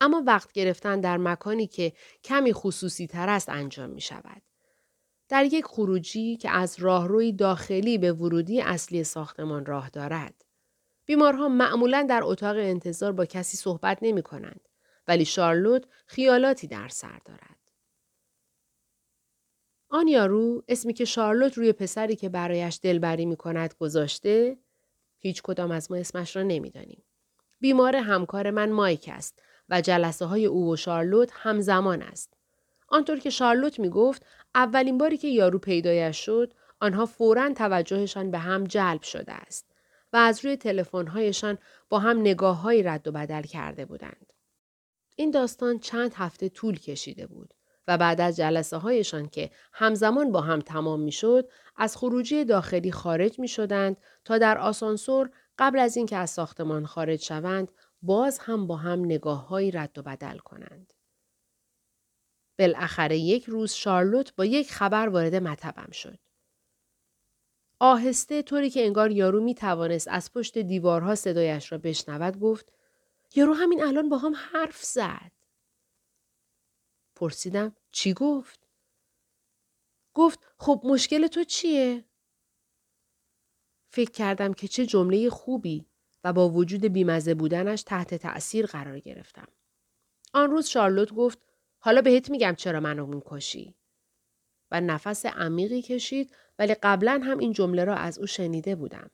اما 0.00 0.22
وقت 0.26 0.52
گرفتن 0.52 1.00
در 1.00 1.16
مکانی 1.16 1.66
که 1.66 1.92
کمی 2.24 2.52
خصوصی 2.52 3.06
تر 3.06 3.28
است 3.28 3.48
انجام 3.48 3.90
می 3.90 4.00
شود. 4.00 4.42
در 5.28 5.44
یک 5.44 5.64
خروجی 5.64 6.36
که 6.36 6.50
از 6.50 6.76
راهروی 6.78 7.32
داخلی 7.32 7.98
به 7.98 8.12
ورودی 8.12 8.60
اصلی 8.60 9.04
ساختمان 9.04 9.66
راه 9.66 9.90
دارد. 9.90 10.44
بیمارها 11.04 11.48
معمولا 11.48 12.06
در 12.08 12.20
اتاق 12.24 12.56
انتظار 12.56 13.12
با 13.12 13.24
کسی 13.24 13.56
صحبت 13.56 13.98
نمی 14.02 14.22
کنند. 14.22 14.68
ولی 15.08 15.24
شارلوت 15.24 15.84
خیالاتی 16.06 16.66
در 16.66 16.88
سر 16.88 17.20
دارد. 17.24 17.56
آن 19.88 20.08
یارو 20.08 20.62
اسمی 20.68 20.92
که 20.92 21.04
شارلوت 21.04 21.58
روی 21.58 21.72
پسری 21.72 22.16
که 22.16 22.28
برایش 22.28 22.80
دلبری 22.82 23.26
می 23.26 23.36
کند 23.36 23.74
گذاشته 23.80 24.58
هیچ 25.18 25.42
کدام 25.42 25.70
از 25.70 25.90
ما 25.90 25.96
اسمش 25.96 26.36
را 26.36 26.42
نمی‌دانیم. 26.42 27.02
بیمار 27.60 27.96
همکار 27.96 28.50
من 28.50 28.70
مایک 28.70 29.10
است 29.12 29.42
و 29.68 29.80
جلسه 29.80 30.24
های 30.24 30.46
او 30.46 30.72
و 30.72 30.76
شارلوت 30.76 31.30
همزمان 31.32 32.02
است. 32.02 32.34
آنطور 32.88 33.18
که 33.18 33.30
شارلوت 33.30 33.78
می 33.78 33.90
گفت 33.90 34.26
اولین 34.54 34.98
باری 34.98 35.16
که 35.16 35.28
یارو 35.28 35.58
پیدایش 35.58 36.24
شد 36.24 36.52
آنها 36.80 37.06
فورا 37.06 37.52
توجهشان 37.52 38.30
به 38.30 38.38
هم 38.38 38.64
جلب 38.64 39.02
شده 39.02 39.32
است 39.32 39.71
و 40.12 40.16
از 40.16 40.44
روی 40.44 40.56
تلفن‌هایشان 40.56 41.58
با 41.88 41.98
هم 41.98 42.20
نگاه 42.20 42.82
رد 42.82 43.08
و 43.08 43.12
بدل 43.12 43.42
کرده 43.42 43.84
بودند. 43.84 44.32
این 45.16 45.30
داستان 45.30 45.78
چند 45.78 46.14
هفته 46.14 46.48
طول 46.48 46.78
کشیده 46.78 47.26
بود 47.26 47.54
و 47.88 47.98
بعد 47.98 48.20
از 48.20 48.36
جلسه 48.36 48.76
هایشان 48.76 49.28
که 49.28 49.50
همزمان 49.72 50.32
با 50.32 50.40
هم 50.40 50.60
تمام 50.60 51.00
می 51.00 51.12
شد 51.12 51.50
از 51.76 51.96
خروجی 51.96 52.44
داخلی 52.44 52.92
خارج 52.92 53.38
می 53.38 53.48
شدند 53.48 53.96
تا 54.24 54.38
در 54.38 54.58
آسانسور 54.58 55.30
قبل 55.58 55.78
از 55.78 55.96
اینکه 55.96 56.16
از 56.16 56.30
ساختمان 56.30 56.86
خارج 56.86 57.22
شوند 57.22 57.72
باز 58.02 58.38
هم 58.38 58.66
با 58.66 58.76
هم 58.76 59.04
نگاه 59.04 59.48
رد 59.72 59.98
و 59.98 60.02
بدل 60.02 60.38
کنند. 60.38 60.92
بالاخره 62.58 63.18
یک 63.18 63.44
روز 63.44 63.72
شارلوت 63.72 64.34
با 64.36 64.44
یک 64.44 64.72
خبر 64.72 65.08
وارد 65.08 65.34
مطبم 65.34 65.90
شد. 65.92 66.18
آهسته 67.84 68.42
طوری 68.42 68.70
که 68.70 68.84
انگار 68.84 69.10
یارو 69.10 69.40
می 69.40 69.54
توانست 69.54 70.08
از 70.08 70.32
پشت 70.32 70.58
دیوارها 70.58 71.14
صدایش 71.14 71.72
را 71.72 71.78
بشنود 71.78 72.38
گفت 72.38 72.72
یارو 73.34 73.54
همین 73.54 73.82
الان 73.82 74.08
با 74.08 74.18
هم 74.18 74.34
حرف 74.36 74.84
زد. 74.84 75.32
پرسیدم 77.14 77.76
چی 77.90 78.14
گفت؟ 78.14 78.68
گفت 80.14 80.38
خب 80.58 80.80
مشکل 80.84 81.26
تو 81.26 81.44
چیه؟ 81.44 82.04
فکر 83.88 84.10
کردم 84.10 84.52
که 84.52 84.68
چه 84.68 84.86
جمله 84.86 85.30
خوبی 85.30 85.86
و 86.24 86.32
با 86.32 86.48
وجود 86.48 86.84
بیمزه 86.84 87.34
بودنش 87.34 87.82
تحت 87.82 88.14
تأثیر 88.14 88.66
قرار 88.66 89.00
گرفتم. 89.00 89.48
آن 90.34 90.50
روز 90.50 90.66
شارلوت 90.66 91.12
گفت 91.12 91.38
حالا 91.78 92.02
بهت 92.02 92.30
میگم 92.30 92.54
چرا 92.54 92.80
منو 92.80 93.06
می‌کشی. 93.06 93.74
و 94.70 94.80
نفس 94.80 95.26
عمیقی 95.26 95.82
کشید 95.82 96.36
ولی 96.58 96.74
قبلا 96.74 97.20
هم 97.24 97.38
این 97.38 97.52
جمله 97.52 97.84
را 97.84 97.94
از 97.94 98.18
او 98.18 98.26
شنیده 98.26 98.74
بودم. 98.74 99.10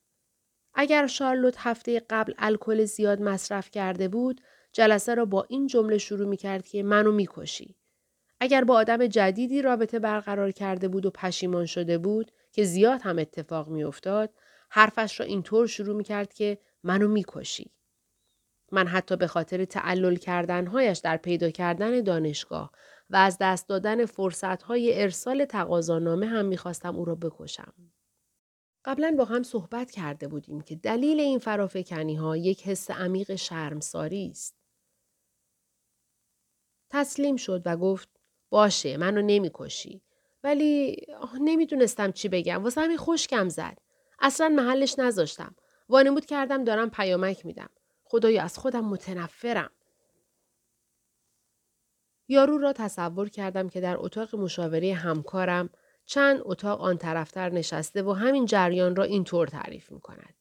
اگر 0.74 1.06
شارلوت 1.06 1.54
هفته 1.58 2.02
قبل 2.10 2.32
الکل 2.38 2.84
زیاد 2.84 3.22
مصرف 3.22 3.70
کرده 3.70 4.08
بود 4.08 4.40
جلسه 4.72 5.14
را 5.14 5.24
با 5.24 5.46
این 5.48 5.66
جمله 5.66 5.98
شروع 5.98 6.28
می 6.28 6.36
کرد 6.36 6.68
که 6.68 6.82
منو 6.82 7.12
می‌کشی. 7.12 7.76
اگر 8.40 8.64
با 8.64 8.74
آدم 8.74 9.06
جدیدی 9.06 9.62
رابطه 9.62 9.98
برقرار 9.98 10.50
کرده 10.50 10.88
بود 10.88 11.06
و 11.06 11.10
پشیمان 11.10 11.66
شده 11.66 11.98
بود 11.98 12.32
که 12.52 12.64
زیاد 12.64 13.00
هم 13.02 13.18
اتفاق 13.18 13.68
میافتاد 13.68 14.30
حرفش 14.70 15.20
را 15.20 15.26
اینطور 15.26 15.66
شروع 15.66 15.96
می 15.96 16.04
کرد 16.04 16.32
که 16.32 16.58
منو 16.82 17.08
می‌کشی. 17.08 17.72
من 18.72 18.86
حتی 18.86 19.16
به 19.16 19.26
خاطر 19.26 19.64
تعلل 19.64 20.16
کردنهایش 20.16 20.98
در 20.98 21.16
پیدا 21.16 21.50
کردن 21.50 22.00
دانشگاه 22.00 22.72
و 23.10 23.16
از 23.16 23.38
دست 23.40 23.68
دادن 23.68 24.06
فرصتهای 24.06 25.02
ارسال 25.02 25.44
تقاضانامه 25.44 26.26
هم 26.26 26.44
می‌خواستم 26.44 26.96
او 26.96 27.04
را 27.04 27.14
بکشم. 27.14 27.72
قبلا 28.84 29.14
با 29.18 29.24
هم 29.24 29.42
صحبت 29.42 29.90
کرده 29.90 30.28
بودیم 30.28 30.60
که 30.60 30.76
دلیل 30.76 31.20
این 31.20 31.38
فرافکنی 31.38 32.14
ها 32.14 32.36
یک 32.36 32.68
حس 32.68 32.90
عمیق 32.90 33.34
شرمساری 33.34 34.28
است. 34.30 34.54
تسلیم 36.90 37.36
شد 37.36 37.62
و 37.64 37.76
گفت 37.76 38.08
باشه 38.50 38.96
منو 38.96 39.22
نمی‌کشی. 39.22 40.02
ولی 40.44 41.06
نمی‌دونستم 41.40 42.12
چی 42.12 42.28
بگم. 42.28 42.62
واسه 42.62 42.80
همین 42.80 42.96
خوشکم 42.96 43.48
زد. 43.48 43.78
اصلا 44.20 44.48
محلش 44.48 44.98
نذاشتم. 44.98 45.54
وانمود 45.88 46.26
کردم 46.26 46.64
دارم 46.64 46.90
پیامک 46.90 47.46
میدم. 47.46 47.70
خدایا 48.04 48.42
از 48.42 48.58
خودم 48.58 48.84
متنفرم. 48.84 49.70
یارو 52.28 52.58
را 52.58 52.72
تصور 52.72 53.28
کردم 53.28 53.68
که 53.68 53.80
در 53.80 53.96
اتاق 53.98 54.36
مشاوره 54.36 54.94
همکارم 54.94 55.70
چند 56.06 56.40
اتاق 56.42 56.80
آن 56.80 56.98
طرفتر 56.98 57.48
نشسته 57.48 58.02
و 58.02 58.12
همین 58.12 58.46
جریان 58.46 58.96
را 58.96 59.04
اینطور 59.04 59.46
تعریف 59.46 59.92
می 59.92 60.00
کند. 60.00 60.34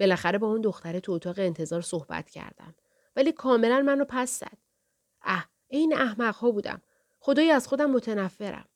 بالاخره 0.00 0.38
با 0.38 0.46
اون 0.46 0.60
دختره 0.60 1.00
تو 1.00 1.12
اتاق 1.12 1.38
انتظار 1.38 1.80
صحبت 1.80 2.30
کردم. 2.30 2.74
ولی 3.16 3.32
کاملا 3.32 3.82
منو 3.82 4.04
پس 4.08 4.40
زد. 4.40 4.58
اه 5.22 5.48
این 5.68 5.94
احمق 5.94 6.34
ها 6.34 6.50
بودم. 6.50 6.82
خدایی 7.18 7.50
از 7.50 7.68
خودم 7.68 7.90
متنفرم. 7.90 8.68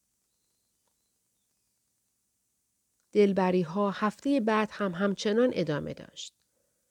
دلبری 3.13 3.63
ها 3.63 3.91
هفته 3.91 4.41
بعد 4.41 4.69
هم 4.73 4.93
همچنان 4.93 5.51
ادامه 5.53 5.95
داشت. 5.95 6.35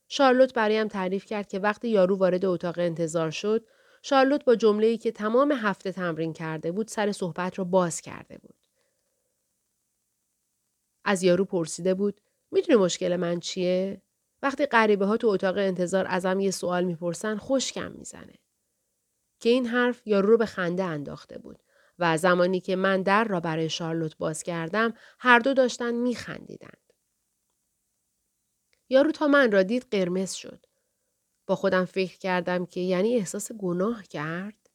شارلوت 0.08 0.54
برایم 0.54 0.88
تعریف 0.88 1.26
کرد 1.26 1.47
که 1.47 1.60
وقتی 1.60 1.89
یارو 1.89 2.18
وارد 2.18 2.45
اتاق 2.45 2.80
انتظار 2.80 3.32
شد 3.32 3.66
شارلوت 4.02 4.45
با 4.45 4.56
جمله‌ای 4.56 4.97
که 4.97 5.12
تمام 5.12 5.52
هفته 5.52 5.91
تمرین 5.91 6.34
کرده 6.34 6.72
بود 6.72 6.88
سر 6.88 7.12
صحبت 7.12 7.60
را 7.60 7.66
باز 7.66 8.02
کرده 8.02 8.38
بود. 8.38 8.56
از 11.06 11.24
یارو 11.24 11.45
پرسیده 11.45 11.93
بود 11.93 12.22
می‌دونی 12.52 12.80
مشکل 12.80 13.16
من 13.16 13.39
چیه؟ 13.39 14.02
وقتی 14.41 14.66
غریبه 14.66 15.06
ها 15.06 15.18
تو 15.18 15.28
اتاق 15.28 15.58
انتظار 15.58 16.06
ازم 16.10 16.39
یه 16.39 16.52
سوال 16.52 16.84
می‌پرسن 16.84 17.38
خوشکم 17.38 17.91
می‌زنه. 17.91 18.34
که 19.39 19.49
این 19.49 19.66
حرف 19.66 20.08
یارو 20.08 20.30
رو 20.30 20.38
به 20.38 20.45
خنده 20.45 20.84
انداخته 20.84 21.38
بود 21.38 21.64
و 21.99 22.18
زمانی 22.18 22.60
که 22.60 22.76
من 22.76 23.02
در 23.02 23.24
را 23.24 23.39
برای 23.39 23.70
شارلوت 23.70 24.18
باز 24.18 24.43
کردم 24.43 24.93
هر 25.20 25.39
دو 25.39 25.54
داشتن 25.54 25.93
میخندیدند. 25.93 26.93
یارو 28.89 29.12
تا 29.12 29.28
من 29.28 29.52
را 29.52 29.64
دید 29.64 29.88
قرمز 29.91 30.34
شد. 30.34 30.66
خودم 31.56 31.86
فکر 31.86 32.18
کردم 32.18 32.66
که 32.66 32.80
یعنی 32.80 33.16
احساس 33.16 33.52
گناه 33.52 34.04
کرد. 34.04 34.70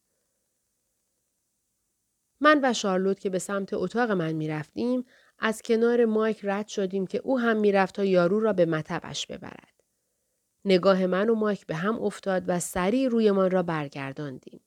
من 2.41 2.61
و 2.63 2.73
شارلوت 2.73 3.21
که 3.21 3.31
به 3.31 3.39
سمت 3.39 3.75
اتاق 3.75 4.11
من 4.11 4.33
می 4.33 4.49
رفتیم 4.49 5.05
از 5.39 5.63
کنار 5.63 6.05
مایک 6.05 6.41
رد 6.43 6.69
شدیم 6.69 7.07
که 7.07 7.19
او 7.19 7.39
هم 7.39 7.57
می‌رفت 7.57 7.95
تا 7.95 8.05
یارو 8.05 8.41
را 8.41 8.53
به 8.53 8.67
مطبش 8.67 9.27
ببرد. 9.27 9.83
نگاه 10.65 11.07
من 11.07 11.31
و 11.31 11.35
مایک 11.35 11.67
به 11.67 11.75
هم 11.75 12.03
افتاد 12.03 12.45
و 12.47 12.61
سریع 12.61 13.09
رویمان 13.09 13.51
را 13.51 13.63
برگرداندیم. 13.63 14.61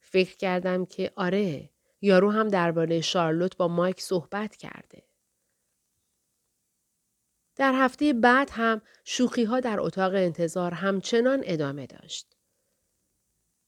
فکر 0.00 0.36
کردم 0.36 0.84
که 0.84 1.12
آره 1.16 1.70
یارو 2.00 2.30
هم 2.30 2.48
درباره 2.48 3.00
شارلوت 3.00 3.56
با 3.56 3.68
مایک 3.68 4.00
صحبت 4.00 4.56
کرده. 4.56 5.02
در 7.56 7.72
هفته 7.74 8.12
بعد 8.12 8.50
هم 8.52 8.82
شوخی 9.04 9.44
ها 9.44 9.60
در 9.60 9.80
اتاق 9.80 10.14
انتظار 10.14 10.74
همچنان 10.74 11.42
ادامه 11.44 11.86
داشت. 11.86 12.36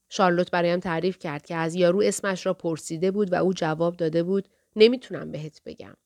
شارلوت 0.09 0.51
برایم 0.51 0.81
تعریف 0.81 1.19
کرد 1.19 1.47
که 1.47 1.57
از 1.57 1.75
یارو 1.75 2.03
اسمش 2.03 2.47
را 2.47 2.55
پرسیده 2.55 3.11
بود 3.11 3.33
و 3.33 3.37
او 3.37 3.53
جواب 3.53 3.97
داده 3.97 4.23
بود 4.23 4.49
نمی‌تونم 4.77 5.33
بهت 5.33 5.63
بگم. 5.65 5.97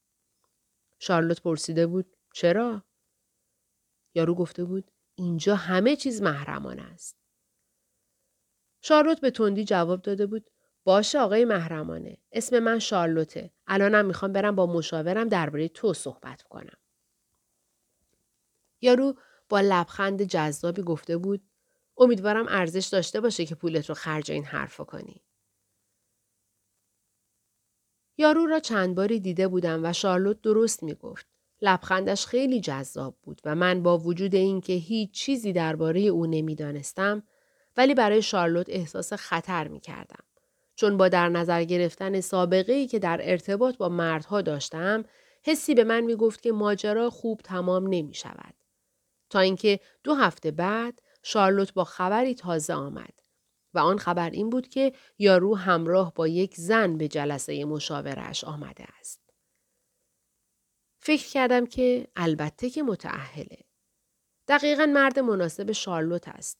شارلوت 0.98 1.42
پرسیده 1.42 1.86
بود 1.86 2.16
چرا؟ 2.34 2.84
یارو 4.14 4.34
گفته 4.34 4.64
بود 4.64 4.90
اینجا 5.14 5.56
همه 5.56 5.96
چیز 5.96 6.22
محرمان 6.22 6.78
است. 6.78 7.16
شارلوت 8.82 9.20
به 9.20 9.30
تندی 9.30 9.64
جواب 9.64 10.02
داده 10.02 10.26
بود 10.26 10.50
باشه 10.84 11.18
آقای 11.18 11.44
محرمانه 11.44 12.16
اسم 12.32 12.58
من 12.58 12.78
شارلوته 12.78 13.50
الانم 13.66 14.06
می‌خوام 14.06 14.32
برم 14.32 14.56
با 14.56 14.66
مشاورم 14.66 15.28
درباره 15.28 15.68
تو 15.68 15.94
صحبت 15.94 16.42
کنم. 16.42 16.76
یارو 18.80 19.14
با 19.48 19.60
لبخند 19.60 20.22
جذابی 20.22 20.82
گفته 20.82 21.16
بود 21.16 21.42
امیدوارم 21.96 22.46
ارزش 22.48 22.86
داشته 22.86 23.20
باشه 23.20 23.46
که 23.46 23.54
پولت 23.54 23.88
رو 23.88 23.94
خرج 23.94 24.32
این 24.32 24.44
حرفا 24.44 24.84
کنی. 24.84 25.22
یارو 28.18 28.46
را 28.46 28.60
چند 28.60 28.94
باری 28.94 29.20
دیده 29.20 29.48
بودم 29.48 29.84
و 29.84 29.92
شارلوت 29.92 30.42
درست 30.42 30.82
می 30.82 30.94
گفت. 30.94 31.26
لبخندش 31.62 32.26
خیلی 32.26 32.60
جذاب 32.60 33.16
بود 33.22 33.40
و 33.44 33.54
من 33.54 33.82
با 33.82 33.98
وجود 33.98 34.34
اینکه 34.34 34.72
هیچ 34.72 35.10
چیزی 35.10 35.52
درباره 35.52 36.00
او 36.00 36.26
نمی‌دانستم 36.26 37.22
ولی 37.76 37.94
برای 37.94 38.22
شارلوت 38.22 38.66
احساس 38.68 39.12
خطر 39.12 39.68
می 39.68 39.80
کردم. 39.80 40.24
چون 40.74 40.96
با 40.96 41.08
در 41.08 41.28
نظر 41.28 41.64
گرفتن 41.64 42.20
سابقه 42.20 42.72
ای 42.72 42.86
که 42.86 42.98
در 42.98 43.20
ارتباط 43.22 43.76
با 43.76 43.88
مردها 43.88 44.42
داشتم 44.42 45.04
حسی 45.42 45.74
به 45.74 45.84
من 45.84 46.00
می 46.00 46.14
گفت 46.16 46.42
که 46.42 46.52
ماجرا 46.52 47.10
خوب 47.10 47.40
تمام 47.44 47.86
نمی 47.86 48.14
شود. 48.14 48.54
تا 49.30 49.40
اینکه 49.40 49.80
دو 50.04 50.14
هفته 50.14 50.50
بعد 50.50 51.02
شارلوت 51.22 51.74
با 51.74 51.84
خبری 51.84 52.34
تازه 52.34 52.74
آمد. 52.74 53.20
و 53.74 53.78
آن 53.78 53.98
خبر 53.98 54.30
این 54.30 54.50
بود 54.50 54.68
که 54.68 54.92
یارو 55.18 55.56
همراه 55.56 56.14
با 56.14 56.28
یک 56.28 56.54
زن 56.54 56.98
به 56.98 57.08
جلسه 57.08 57.64
مشاورش 57.64 58.44
آمده 58.44 58.84
است. 59.00 59.20
فکر 61.02 61.28
کردم 61.28 61.66
که 61.66 62.06
البته 62.16 62.70
که 62.70 62.82
متعهله. 62.82 63.58
دقیقا 64.48 64.86
مرد 64.86 65.18
مناسب 65.18 65.72
شارلوت 65.72 66.28
است. 66.28 66.58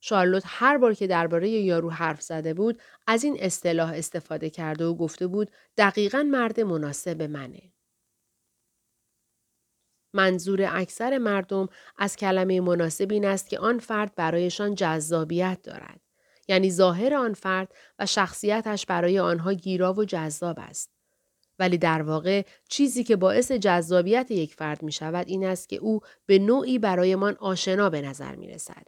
شارلوت 0.00 0.42
هر 0.46 0.78
بار 0.78 0.94
که 0.94 1.06
درباره 1.06 1.48
یارو 1.48 1.90
حرف 1.90 2.22
زده 2.22 2.54
بود 2.54 2.80
از 3.06 3.24
این 3.24 3.36
اصطلاح 3.40 3.92
استفاده 3.92 4.50
کرده 4.50 4.84
و 4.84 4.94
گفته 4.94 5.26
بود 5.26 5.50
دقیقا 5.76 6.22
مرد 6.22 6.60
مناسب 6.60 7.22
منه. 7.22 7.72
منظور 10.12 10.68
اکثر 10.70 11.18
مردم 11.18 11.68
از 11.98 12.16
کلمه 12.16 12.60
مناسب 12.60 13.12
این 13.12 13.24
است 13.24 13.48
که 13.48 13.58
آن 13.58 13.78
فرد 13.78 14.14
برایشان 14.14 14.74
جذابیت 14.74 15.58
دارد. 15.62 16.00
یعنی 16.48 16.70
ظاهر 16.70 17.14
آن 17.14 17.32
فرد 17.32 17.72
و 17.98 18.06
شخصیتش 18.06 18.86
برای 18.86 19.18
آنها 19.18 19.52
گیرا 19.52 19.92
و 19.92 20.04
جذاب 20.04 20.58
است. 20.60 20.90
ولی 21.58 21.78
در 21.78 22.02
واقع 22.02 22.42
چیزی 22.68 23.04
که 23.04 23.16
باعث 23.16 23.52
جذابیت 23.52 24.30
یک 24.30 24.54
فرد 24.54 24.82
می 24.82 24.92
شود 24.92 25.28
این 25.28 25.44
است 25.44 25.68
که 25.68 25.76
او 25.76 26.00
به 26.26 26.38
نوعی 26.38 26.78
برایمان 26.78 27.36
آشنا 27.40 27.90
به 27.90 28.02
نظر 28.02 28.34
می 28.34 28.48
رسد. 28.48 28.86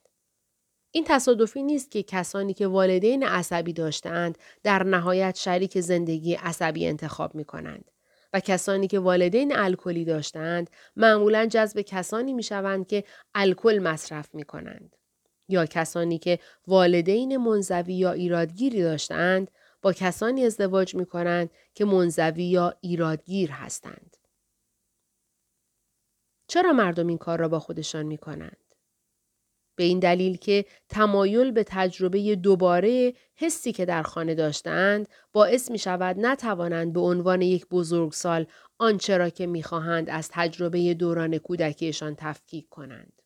این 0.93 1.05
تصادفی 1.05 1.63
نیست 1.63 1.91
که 1.91 2.03
کسانی 2.03 2.55
که 2.55 2.67
والدین 2.67 3.23
عصبی 3.23 3.73
داشتند 3.73 4.39
در 4.63 4.83
نهایت 4.83 5.37
شریک 5.37 5.81
زندگی 5.81 6.35
عصبی 6.35 6.87
انتخاب 6.87 7.35
می 7.35 7.45
کنند. 7.45 7.91
و 8.33 8.41
کسانی 8.41 8.87
که 8.87 8.99
والدین 8.99 9.57
الکلی 9.57 10.05
داشتند 10.05 10.71
معمولا 10.97 11.47
جذب 11.47 11.81
کسانی 11.81 12.33
می 12.33 12.43
شوند 12.43 12.87
که 12.87 13.05
الکل 13.35 13.79
مصرف 13.79 14.35
می 14.35 14.45
کنند. 14.45 14.97
یا 15.49 15.67
کسانی 15.67 16.19
که 16.19 16.39
والدین 16.67 17.37
منزوی 17.37 17.95
یا 17.95 18.13
ایرادگیری 18.13 18.83
داشتند 18.83 19.51
با 19.83 19.93
کسانی 19.93 20.45
ازدواج 20.45 20.95
می 20.95 21.07
کنند 21.07 21.51
که 21.75 21.85
منزوی 21.85 22.45
یا 22.45 22.75
ایرادگیر 22.81 23.51
هستند. 23.51 24.17
چرا 26.47 26.73
مردم 26.73 27.07
این 27.07 27.19
کار 27.19 27.39
را 27.39 27.49
با 27.49 27.59
خودشان 27.59 28.07
می 28.07 28.19
کنند؟ 28.19 28.70
به 29.81 29.87
این 29.87 29.99
دلیل 29.99 30.37
که 30.37 30.65
تمایل 30.89 31.51
به 31.51 31.65
تجربه 31.65 32.37
دوباره 32.37 33.15
حسی 33.37 33.73
که 33.73 33.85
در 33.85 34.03
خانه 34.03 34.35
داشتند 34.35 35.09
باعث 35.33 35.71
می 35.71 35.79
شود 35.79 36.17
نتوانند 36.19 36.93
به 36.93 37.01
عنوان 37.01 37.43
یک 37.43 37.67
بزرگسال 37.69 38.47
آنچه 38.79 39.17
را 39.17 39.29
که 39.29 39.47
می‌خواهند 39.47 40.11
از 40.11 40.29
تجربه 40.33 40.95
دوران 40.95 41.39
کودکیشان 41.39 42.15
تفکیک 42.19 42.69
کنند. 42.69 43.23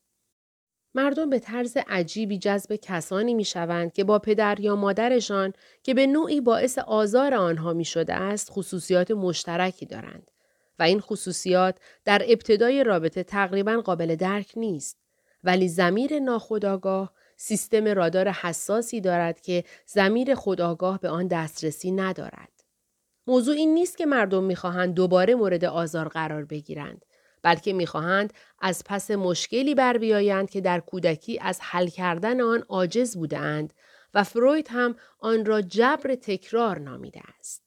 مردم 0.95 1.31
به 1.31 1.39
طرز 1.39 1.77
عجیبی 1.89 2.39
جذب 2.39 2.79
کسانی 2.83 3.35
می 3.35 3.45
شوند 3.45 3.93
که 3.93 4.05
با 4.05 4.19
پدر 4.19 4.61
یا 4.61 4.77
مادرشان 4.77 5.53
که 5.83 5.95
به 5.95 6.07
نوعی 6.07 6.41
باعث 6.41 6.79
آزار 6.79 7.35
آنها 7.35 7.73
می 7.73 7.85
شده 7.85 8.15
است 8.15 8.51
خصوصیات 8.51 9.11
مشترکی 9.11 9.87
دارند 9.87 10.31
و 10.79 10.83
این 10.83 11.01
خصوصیات 11.01 11.79
در 12.05 12.23
ابتدای 12.29 12.85
رابطه 12.85 13.23
تقریبا 13.23 13.81
قابل 13.81 14.17
درک 14.17 14.53
نیست. 14.57 15.04
ولی 15.45 15.69
زمیر 15.69 16.19
ناخودآگاه 16.19 17.13
سیستم 17.37 17.89
رادار 17.89 18.29
حساسی 18.29 19.01
دارد 19.01 19.41
که 19.41 19.65
زمیر 19.87 20.35
خودآگاه 20.35 21.01
به 21.01 21.09
آن 21.09 21.27
دسترسی 21.27 21.91
ندارد. 21.91 22.65
موضوع 23.27 23.55
این 23.55 23.75
نیست 23.75 23.97
که 23.97 24.07
مردم 24.07 24.45
می‌خواهند 24.45 24.95
دوباره 24.95 25.35
مورد 25.35 25.65
آزار 25.65 26.09
قرار 26.09 26.45
بگیرند 26.45 27.05
بلکه 27.43 27.73
می‌خواهند 27.73 28.33
از 28.61 28.83
پس 28.87 29.11
مشکلی 29.11 29.75
بر 29.75 29.99
بیایند 29.99 30.51
که 30.51 30.61
در 30.61 30.81
کودکی 30.81 31.39
از 31.39 31.59
حل 31.63 31.87
کردن 31.87 32.41
آن 32.41 32.65
عاجز 32.69 33.17
بودند 33.17 33.73
و 34.15 34.25
فروید 34.25 34.69
هم 34.71 34.97
آن 35.19 35.45
را 35.45 35.61
جبر 35.61 36.15
تکرار 36.15 36.79
نامیده 36.79 37.21
است. 37.39 37.64